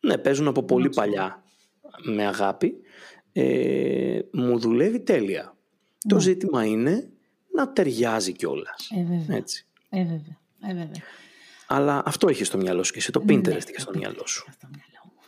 [0.00, 1.42] Ναι, παίζουν από πολύ παλιά
[2.04, 2.74] με αγάπη
[3.32, 5.56] ε, μου δουλεύει τέλεια.
[6.08, 6.20] Το ναι.
[6.20, 7.10] ζήτημα είναι
[7.54, 8.90] να ταιριάζει κιόλας.
[8.96, 9.36] Ε, βέβαια.
[9.36, 9.66] Έτσι.
[9.88, 10.38] Ε, βέβαια.
[10.60, 11.02] Ε, βέβαια.
[11.74, 14.46] Αλλά αυτό έχεις στο μυαλό σου και εσύ το ναι, Pinterest έχει στο μυαλό σου.
[14.52, 15.20] Στο μυαλό μου.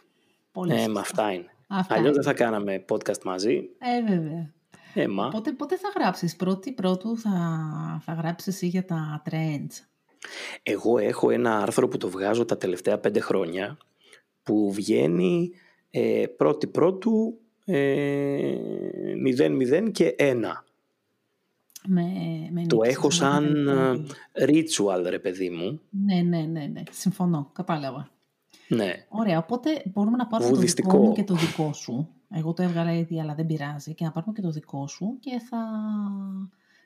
[0.52, 1.48] Πολύ ε, μα αυτά είναι.
[1.88, 3.68] Αλλιώς δεν θα κάναμε podcast μαζί.
[3.78, 4.52] Ε, βέβαια.
[4.94, 5.28] Ε, μα.
[5.28, 7.30] Πότε, πότε θα γράψεις, πρώτη πρώτου θα,
[8.04, 9.84] θα γράψεις εσύ για τα trends;
[10.62, 13.78] Εγώ έχω ένα άρθρο που το βγάζω τα τελευταία πέντε χρόνια
[14.42, 15.50] που βγαίνει
[15.90, 18.56] ε, πρώτη πρώτου 0, ε,
[19.86, 20.34] 0 και 1.
[21.88, 22.02] Με,
[22.50, 23.68] με το έχω σαν
[24.32, 25.80] ε, ritual, ρε παιδί μου.
[25.90, 26.82] Ναι, ναι, ναι, ναι.
[26.90, 27.50] Συμφωνώ.
[27.52, 28.08] Κατάλαβα.
[28.68, 29.06] Ναι.
[29.08, 30.88] Ωραία, οπότε μπορούμε να πάρουμε Βουδιστικό.
[30.88, 32.08] το δικό μου και το δικό σου.
[32.30, 33.94] Εγώ το έβγαλα ήδη, αλλά δεν πειράζει.
[33.94, 35.58] Και να πάρουμε και το δικό σου και θα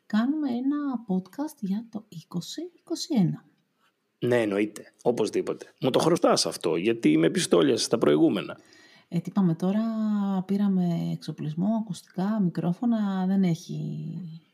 [0.07, 3.45] κάνουμε ένα podcast για το 2021.
[4.19, 4.93] Ναι, εννοείται.
[5.03, 5.73] Οπωσδήποτε.
[5.81, 8.59] Μου το χρωστάς αυτό, γιατί με πιστόλιασες στα προηγούμενα.
[9.09, 9.81] Ε, τι είπαμε τώρα,
[10.47, 13.79] πήραμε εξοπλισμό, ακουστικά, μικρόφωνα, δεν έχει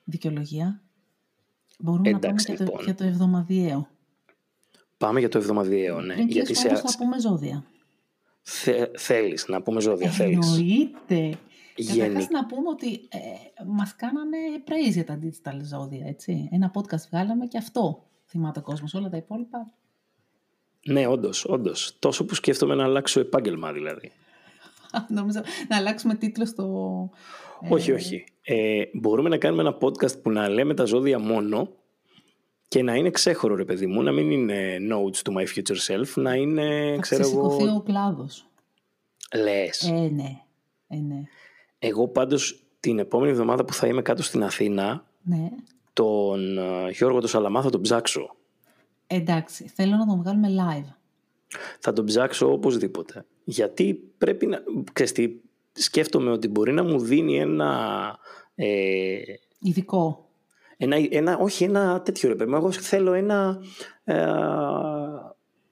[0.04, 0.82] δικαιολογία.
[1.78, 2.66] Μπορούμε να πάμε λοιπόν.
[2.66, 3.88] για, το, για το εβδομαδιαίο.
[4.96, 6.14] Πάμε για το εβδομαδιαίο, ναι.
[6.14, 7.64] Πριν Γιατί κλείσουμε, όμως, θα πούμε ζώδια.
[8.42, 8.86] Θε...
[8.96, 10.46] θέλεις να πούμε ζώδια, θέλεις.
[10.46, 11.38] Εννοείται.
[11.76, 13.18] Γενι- Καταρχάς να πούμε ότι ε,
[13.66, 14.36] μας κάνανε
[14.66, 16.48] praise για τα digital ζώδια, έτσι.
[16.52, 18.94] Ένα podcast βγάλαμε και αυτό θυμάται ο κόσμος.
[18.94, 19.72] Όλα τα υπόλοιπα
[20.86, 21.96] Ναι, όντως, όντως.
[21.98, 24.12] Τόσο που σκέφτομαι να αλλάξω επάγγελμα δηλαδή.
[25.08, 27.10] Νομίζω να αλλάξουμε τίτλο στο...
[27.70, 28.24] Όχι, όχι.
[28.42, 31.68] Ε, μπορούμε να κάνουμε ένα podcast που να λέμε τα ζώδια μόνο
[32.68, 36.08] και να είναι ξέχωρο, ρε παιδί μου, να μην είναι notes to my future self,
[36.14, 38.46] να είναι, Θα ξέρω ξεσηκωθεί εγώ, ο κλάδος.
[39.34, 39.82] λες.
[39.88, 40.40] Ε, ναι.
[40.88, 41.22] Ε, ναι.
[41.78, 45.48] Εγώ πάντως την επόμενη εβδομάδα που θα είμαι κάτω στην Αθήνα, Ναι.
[45.92, 48.36] τον ε, Γιώργο τον Σαλαμά θα τον ψάξω.
[49.06, 50.92] Εντάξει, θέλω να τον βγάλουμε live.
[51.78, 53.24] Θα τον ψάξω οπωσδήποτε.
[53.44, 54.62] Γιατί πρέπει να...
[54.92, 55.28] Ξέρεις τι,
[55.74, 58.18] σκέφτομαι ότι μπορεί να μου δίνει ένα...
[58.54, 59.16] Ε,
[59.58, 60.28] Ειδικό.
[60.76, 62.56] ένα, ένα όχι ένα τέτοιο ρε παιδί μου.
[62.56, 63.58] Εγώ θέλω ένα...
[64.04, 64.14] ε,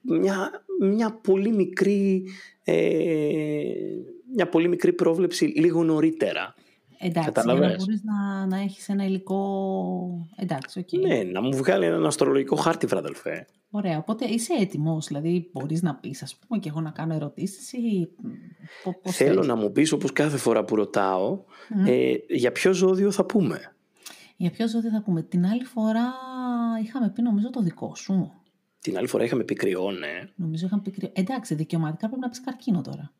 [0.01, 2.23] μια, μια πολύ μικρή...
[2.63, 2.83] Ε,
[4.35, 6.55] μια πολύ μικρή πρόβλεψη λίγο νωρίτερα.
[7.05, 7.69] Εντάξει, για Καταλαβες.
[7.69, 10.27] να μπορείς να, να έχεις ένα υλικό...
[10.35, 11.07] Εντάξει, οκ.
[11.07, 13.47] Ναι, να μου βγάλει έναν αστρολογικό χάρτη, βραδελφέ.
[13.71, 17.73] Ωραία, οπότε είσαι έτοιμος, δηλαδή μπορείς να πεις, ας πούμε, και εγώ να κάνω ερωτήσεις
[17.73, 18.09] ή
[18.83, 19.47] πο- πώς Θέλω θέλεις.
[19.47, 21.39] να μου πεις όπως κάθε φορά που ρωτάω
[21.75, 21.85] Μμ.
[21.87, 23.73] ε, για ποιο ζώδιο θα πούμε;
[24.37, 26.13] Για ποιο ζώδιο θα πούμε; Την άλλη φορά
[26.83, 28.31] είχαμε πει νομίζω το δικό σου.
[28.79, 30.29] Την άλλη φορά είχαμε πει κρυό, ναι.
[30.35, 31.09] Νομίζω είχαμε πει κρυο.
[31.13, 33.11] Εντάξει, δικαιωματικά πρέπει να πεις καρκίνο τώρα.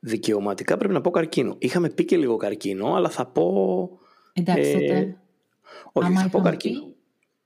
[0.00, 1.54] Δικαιωματικά πρέπει να πω καρκίνο.
[1.58, 3.88] Είχαμε πει και λίγο καρκίνο, αλλά θα πω...
[4.32, 5.16] Εντάξει, Ε, τότε.
[5.92, 6.80] Όχι, άμα θα πω είχαμε καρκίνο.
[6.80, 6.94] πει,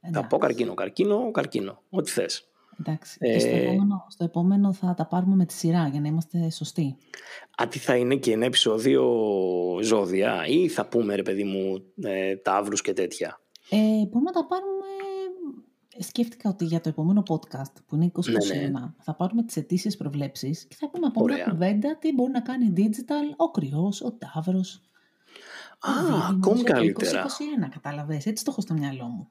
[0.01, 1.83] Θα εντάξει, πω καρκίνο, καρκίνο, καρκίνο.
[1.91, 2.47] Ό,τι θες.
[2.81, 3.17] Εντάξει.
[3.21, 6.51] Ε, Και στο επόμενο, στο επόμενο θα τα πάρουμε με τη σειρά για να είμαστε
[6.51, 6.97] σωστοί.
[7.63, 9.03] Α, τι θα είναι και ένα επεισόδιο
[9.83, 13.41] ζώδια ή θα πούμε ρε παιδί μου ε, ταύρους και τέτοια.
[13.71, 14.87] Ε, μπορούμε να τα πάρουμε...
[15.99, 18.21] Σκέφτηκα ότι για το επόμενο podcast που είναι 2021
[18.61, 18.81] Ναι, ναι.
[18.99, 21.47] θα πάρουμε τις αιτήσεις προβλέψεις και θα πούμε από μια Ωραία.
[21.51, 24.81] κουβέντα τι μπορεί να κάνει digital ο κρυός, ο ταύρος.
[25.85, 27.25] ο Α, δίδυμος ακόμη για το καλύτερα.
[27.67, 28.27] 2021, καταλαβες.
[28.27, 29.29] Έτσι το έχω στο μυαλό μου.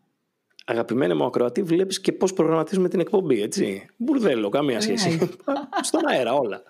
[0.66, 5.20] Αγαπημένε μου ακροατή, βλέπεις και πώς προγραμματίζουμε την εκπομπή, έτσι; Μπουρδέλο, καμία σχέση.
[5.82, 6.64] Στον αέρα όλα.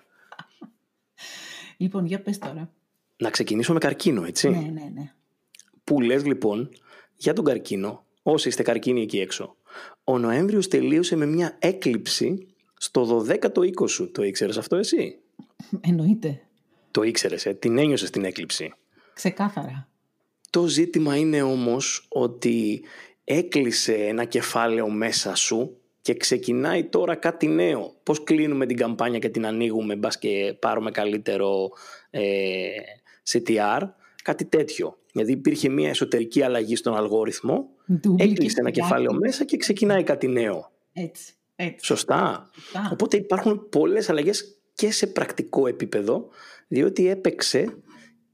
[1.76, 2.70] Λοιπόν, για πες τώρα.
[3.16, 4.48] Να ξεκινήσω με καρκίνο, έτσι.
[4.48, 5.12] Ναι, ναι, ναι.
[5.84, 6.70] Που λες λοιπόν
[7.16, 9.56] για τον καρκίνο, όσοι είστε καρκίνοι εκεί έξω.
[10.04, 12.46] Ο Νοέμβριος τελείωσε με μια έκλειψη
[12.76, 14.10] στο 12ο οίκο σου.
[14.10, 15.18] Το ήξερες αυτό εσύ;
[15.80, 16.40] Εννοείται.
[16.90, 18.72] Το ήξερες, ε; την ένιωσες την έκλειψη;
[19.14, 19.88] Ξεκάθαρα.
[20.50, 22.82] Το ζήτημα είναι όμως ότι
[23.24, 27.94] έκλεισε ένα κεφάλαιο μέσα σου και ξεκινάει τώρα κάτι νέο.
[28.02, 31.70] Πώς κλείνουμε την καμπάνια και την ανοίγουμε, μπας και πάρουμε καλύτερο
[32.10, 32.68] ε,
[33.30, 33.80] CTR,
[34.22, 34.98] κάτι τέτοιο.
[35.12, 37.81] Δηλαδή υπήρχε μια εσωτερική αλλαγή στον αλγόριθμο, Duplicate
[38.16, 38.72] έκλεισε ένα duplicate.
[38.72, 40.72] κεφάλαιο μέσα και ξεκινάει κάτι νέο.
[40.92, 41.32] Έτσι.
[41.56, 41.86] έτσι.
[41.86, 42.50] Σωστά.
[42.54, 42.88] Σωστά.
[42.92, 46.28] Οπότε υπάρχουν πολλές αλλαγές και σε πρακτικό επίπεδο,
[46.68, 47.76] διότι έπαιξε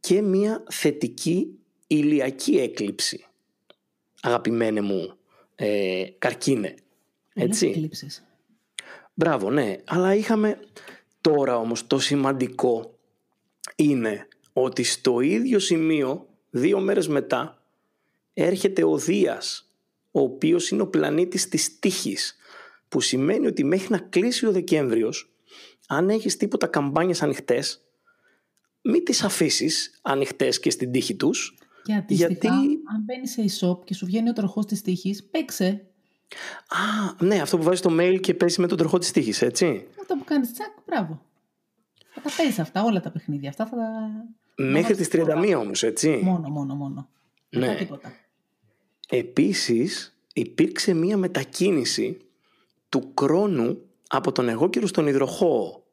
[0.01, 3.25] και μια θετική ηλιακή έκλειψη.
[4.23, 5.13] Αγαπημένε μου
[5.55, 6.75] ε, καρκίνε.
[7.35, 7.67] Πολλές Έτσι.
[7.69, 8.23] εκλήψεις.
[9.15, 9.77] Μπράβο, ναι.
[9.85, 10.59] Αλλά είχαμε
[11.21, 12.99] τώρα όμως το σημαντικό
[13.77, 17.58] είναι ότι στο ίδιο σημείο, δύο μέρες μετά,
[18.45, 19.73] έρχεται ο Δίας,
[20.11, 22.37] ο οποίος είναι ο πλανήτης της τύχης,
[22.89, 25.33] που σημαίνει ότι μέχρι να κλείσει ο Δεκέμβριος,
[25.89, 27.83] αν έχεις τίποτα καμπάνιες ανοιχτές,
[28.83, 32.49] μην τις αφήσεις ανοιχτές και στην τύχη τους, Και αντίστοιχα, Γιατί-
[32.95, 35.87] αν μπαίνεις σε e-shop και σου βγαίνει ο τροχός της τύχης, παίξε.
[36.69, 39.87] Α, ναι, αυτό που βάζεις το mail και παίζει με τον τροχό της τύχης, έτσι.
[40.01, 41.25] Αυτό που κάνεις τσακ, μπράβο.
[42.15, 43.49] Θα τα παίζεις αυτά, όλα τα παιχνίδια.
[43.49, 43.91] Αυτά θα τα...
[44.65, 45.41] Μέχρι βάζεις τις τίποτα.
[45.41, 46.21] 31 όμως, έτσι.
[46.23, 47.09] Μόνο, μόνο, μόνο.
[47.49, 47.67] Ναι.
[47.67, 48.13] Μετά τίποτα.
[49.09, 52.19] Επίσης υπήρξε μία μετακίνηση
[52.89, 55.87] του κρόνου από τον εγώ κύριο στον υδροχώο.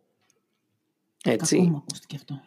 [1.24, 1.57] Έτσι.
[1.57, 2.41] Κακό μου ακούστηκε αυτό.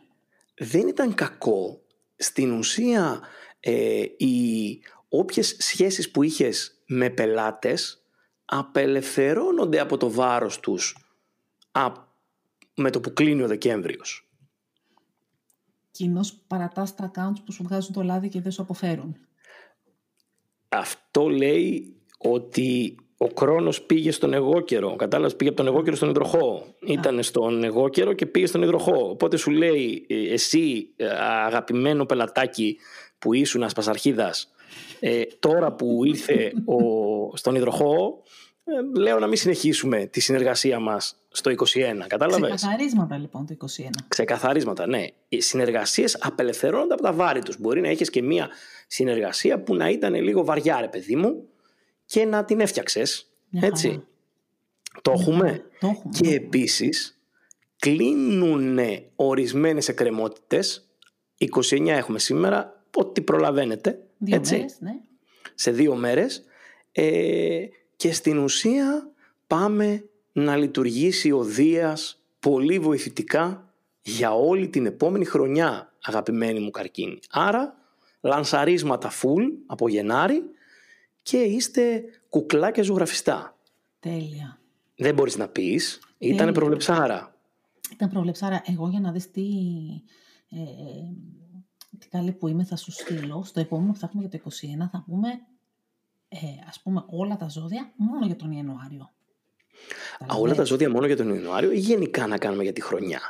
[0.55, 1.83] Δεν ήταν κακό.
[2.17, 3.21] Στην ουσία
[3.61, 8.03] ε, οι όποιες σχέσεις που είχες με πελάτες
[8.45, 10.97] απελευθερώνονται από το βάρος τους
[11.71, 11.93] α,
[12.75, 14.29] με το που κλείνει ο Δεκέμβριος.
[15.91, 19.28] Κοινώς παρατάς τα accounts που σου βγάζουν το λάδι και δεν σου αποφέρουν.
[20.69, 24.97] Αυτό λέει ότι ο χρόνος πήγε στον εγώ καιρό.
[24.97, 26.65] Κατάλαβες, πήγε από τον εγώ καιρό στον υδροχό.
[26.87, 29.09] Ήταν στον εγώ καιρό και πήγε στον υδροχό.
[29.11, 31.07] Οπότε σου λέει ε, εσύ ε,
[31.47, 32.77] αγαπημένο πελατάκι
[33.19, 34.53] που ήσουν ασπασαρχίδας
[35.01, 38.48] ε, τώρα που ήρθε ο, στον υδροχό ε,
[38.97, 41.55] λέω να μην συνεχίσουμε τη συνεργασία μας στο 21,
[42.07, 43.89] κατάλαβες; Ξεκαθαρίσματα λοιπόν το 21.
[44.09, 45.07] Ξεκαθαρίσματα, ναι.
[45.29, 47.59] Οι συνεργασίες απελευθερώνονται από τα βάρη τους.
[47.61, 48.49] Μπορεί να έχεις και μία
[48.87, 51.49] συνεργασία που να ήταν λίγο βαριά, ρε παιδί μου,
[52.07, 53.31] και να την έφτιαξες.
[53.49, 53.89] Μια έτσι.
[53.89, 54.07] χαρά.
[55.03, 55.47] Το Μια έχουμε.
[55.49, 55.63] χαρά.
[55.81, 56.15] Το έχουμε.
[56.21, 57.19] Και επίσης
[57.79, 58.79] κλείνουν
[59.17, 60.89] ορισμένες εκκρεμότητες.
[61.39, 64.03] 29 έχουμε σήμερα, ό,τι προλαβαίνετε.
[64.19, 64.93] Δύο έτσι, μέρες, ναι.
[65.55, 66.45] σε δύο μέρες.
[66.93, 67.65] Ε,
[67.99, 69.11] και στην ουσία
[69.47, 73.73] πάμε να λειτουργήσει ο Δίας πολύ βοηθητικά
[74.03, 77.19] για όλη την επόμενη χρονιά, αγαπημένη μου καρκίνη.
[77.31, 77.77] Άρα,
[78.21, 80.43] λανσαρίσματα full από Γενάρη
[81.23, 83.57] και είστε κουκλάκια ζωγραφιστά.
[84.01, 84.61] Τέλεια.
[84.97, 86.53] Δεν μπορείς να πεις, ήταν Τέλεια.
[86.53, 87.35] προβλεψάρα.
[87.93, 88.63] Ήταν προβλεψάρα.
[88.67, 89.47] Εγώ για να δεις τι,
[90.49, 90.59] ε,
[91.99, 93.43] τι καλή που είμαι θα σου στείλω.
[93.45, 94.51] Στο επόμενο που θα έχουμε για το
[94.85, 95.29] 21 θα πούμε
[96.29, 96.37] ε,
[96.69, 99.03] ας πούμε όλα τα ζώδια μόνο για τον Ιανουάριο.
[99.03, 99.11] Α,
[100.19, 100.69] όλα τα Καταλαβαίνεις.
[100.69, 103.21] ζώδια μόνο για τον Ιανουάριο ή γενικά να κάνουμε για τη χρονιά;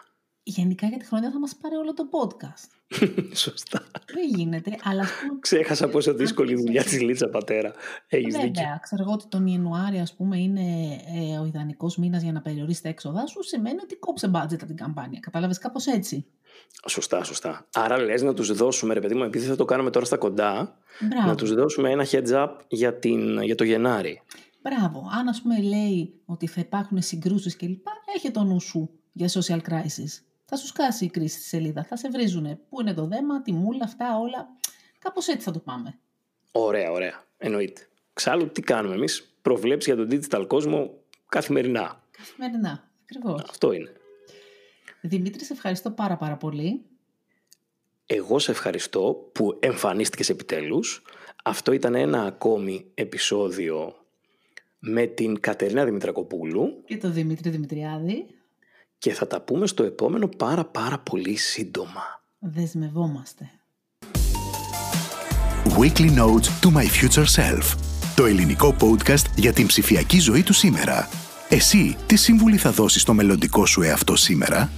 [0.42, 2.96] Γενικά για τη χρονιά θα μας πάρει όλο το podcast.
[3.44, 3.82] Σωστά.
[4.14, 7.72] Δεν γίνεται, αλλά ας πούμε Ξέχασα πόσο δύσκολη η δουλειά της Λίτσα πατέρα.
[8.08, 8.50] Έχεις δίκιο.
[8.54, 10.60] Βέβαια, ξέρω εγώ ότι τον Ιανουάριο ας πούμε, είναι
[11.32, 14.66] ε, ο ιδανικός μήνας για να περιορίσει τα έξοδά σου, σημαίνει ότι κόψε budget από
[14.66, 15.20] την καμπάνια.
[15.20, 16.26] Κατάλαβες κάπως έτσι.
[16.88, 17.66] Σωστά, σωστά.
[17.72, 20.78] Άρα λες να τους δώσουμε, ρε παιδί μου, επειδή θα το κάνουμε τώρα στα κοντά,
[21.00, 21.26] Μπράβο.
[21.26, 24.22] να τους δώσουμε ένα heads up για, την, για το Γενάρη.
[24.62, 25.08] Μπράβο.
[25.18, 27.86] Αν ας πούμε λέει ότι θα υπάρχουν συγκρούσεις κλπ.
[28.16, 30.22] Έχει το νου σου για social crisis.
[30.44, 31.84] Θα σου σκάσει η κρίση στη σελίδα.
[31.84, 32.58] Θα σε βρίζουνε.
[32.68, 34.46] Πού είναι το δέμα, τη μούλα, αυτά όλα.
[34.98, 35.98] Κάπως έτσι θα το πάμε.
[36.52, 37.22] Ωραία, ωραία.
[37.36, 37.80] Εννοείται.
[38.12, 40.90] Ξάλλου, τι κάνουμε εμείς; Προβλέψεις για τον digital κόσμο
[41.28, 42.02] καθημερινά.
[42.10, 42.90] Καθημερινά.
[43.02, 43.42] Ακριβώς.
[43.48, 43.92] Αυτό είναι.
[45.00, 46.82] Δημήτρη, σε ευχαριστώ πάρα πάρα πολύ.
[48.06, 51.02] Εγώ σε ευχαριστώ που εμφανίστηκες επιτέλους.
[51.44, 53.94] Αυτό ήταν ένα ακόμη επεισόδιο
[54.78, 58.26] με την Κατερίνα Δημητρακοπούλου Και το Δημήτρη Δημητριάδη.
[58.98, 62.22] και θα τα πούμε στο επόμενο πάρα πάρα πολύ σύντομα.
[62.38, 63.50] Δεσμευόμαστε.
[65.78, 67.76] Weekly Notes to My Future Self.
[68.16, 71.08] Το ελληνικό podcast για την ψηφιακή ζωή του σήμερα.
[71.48, 74.70] Εσύ, τι σύμβουλη θα δώσεις στο μελλοντικό σου εαυτό σήμερα;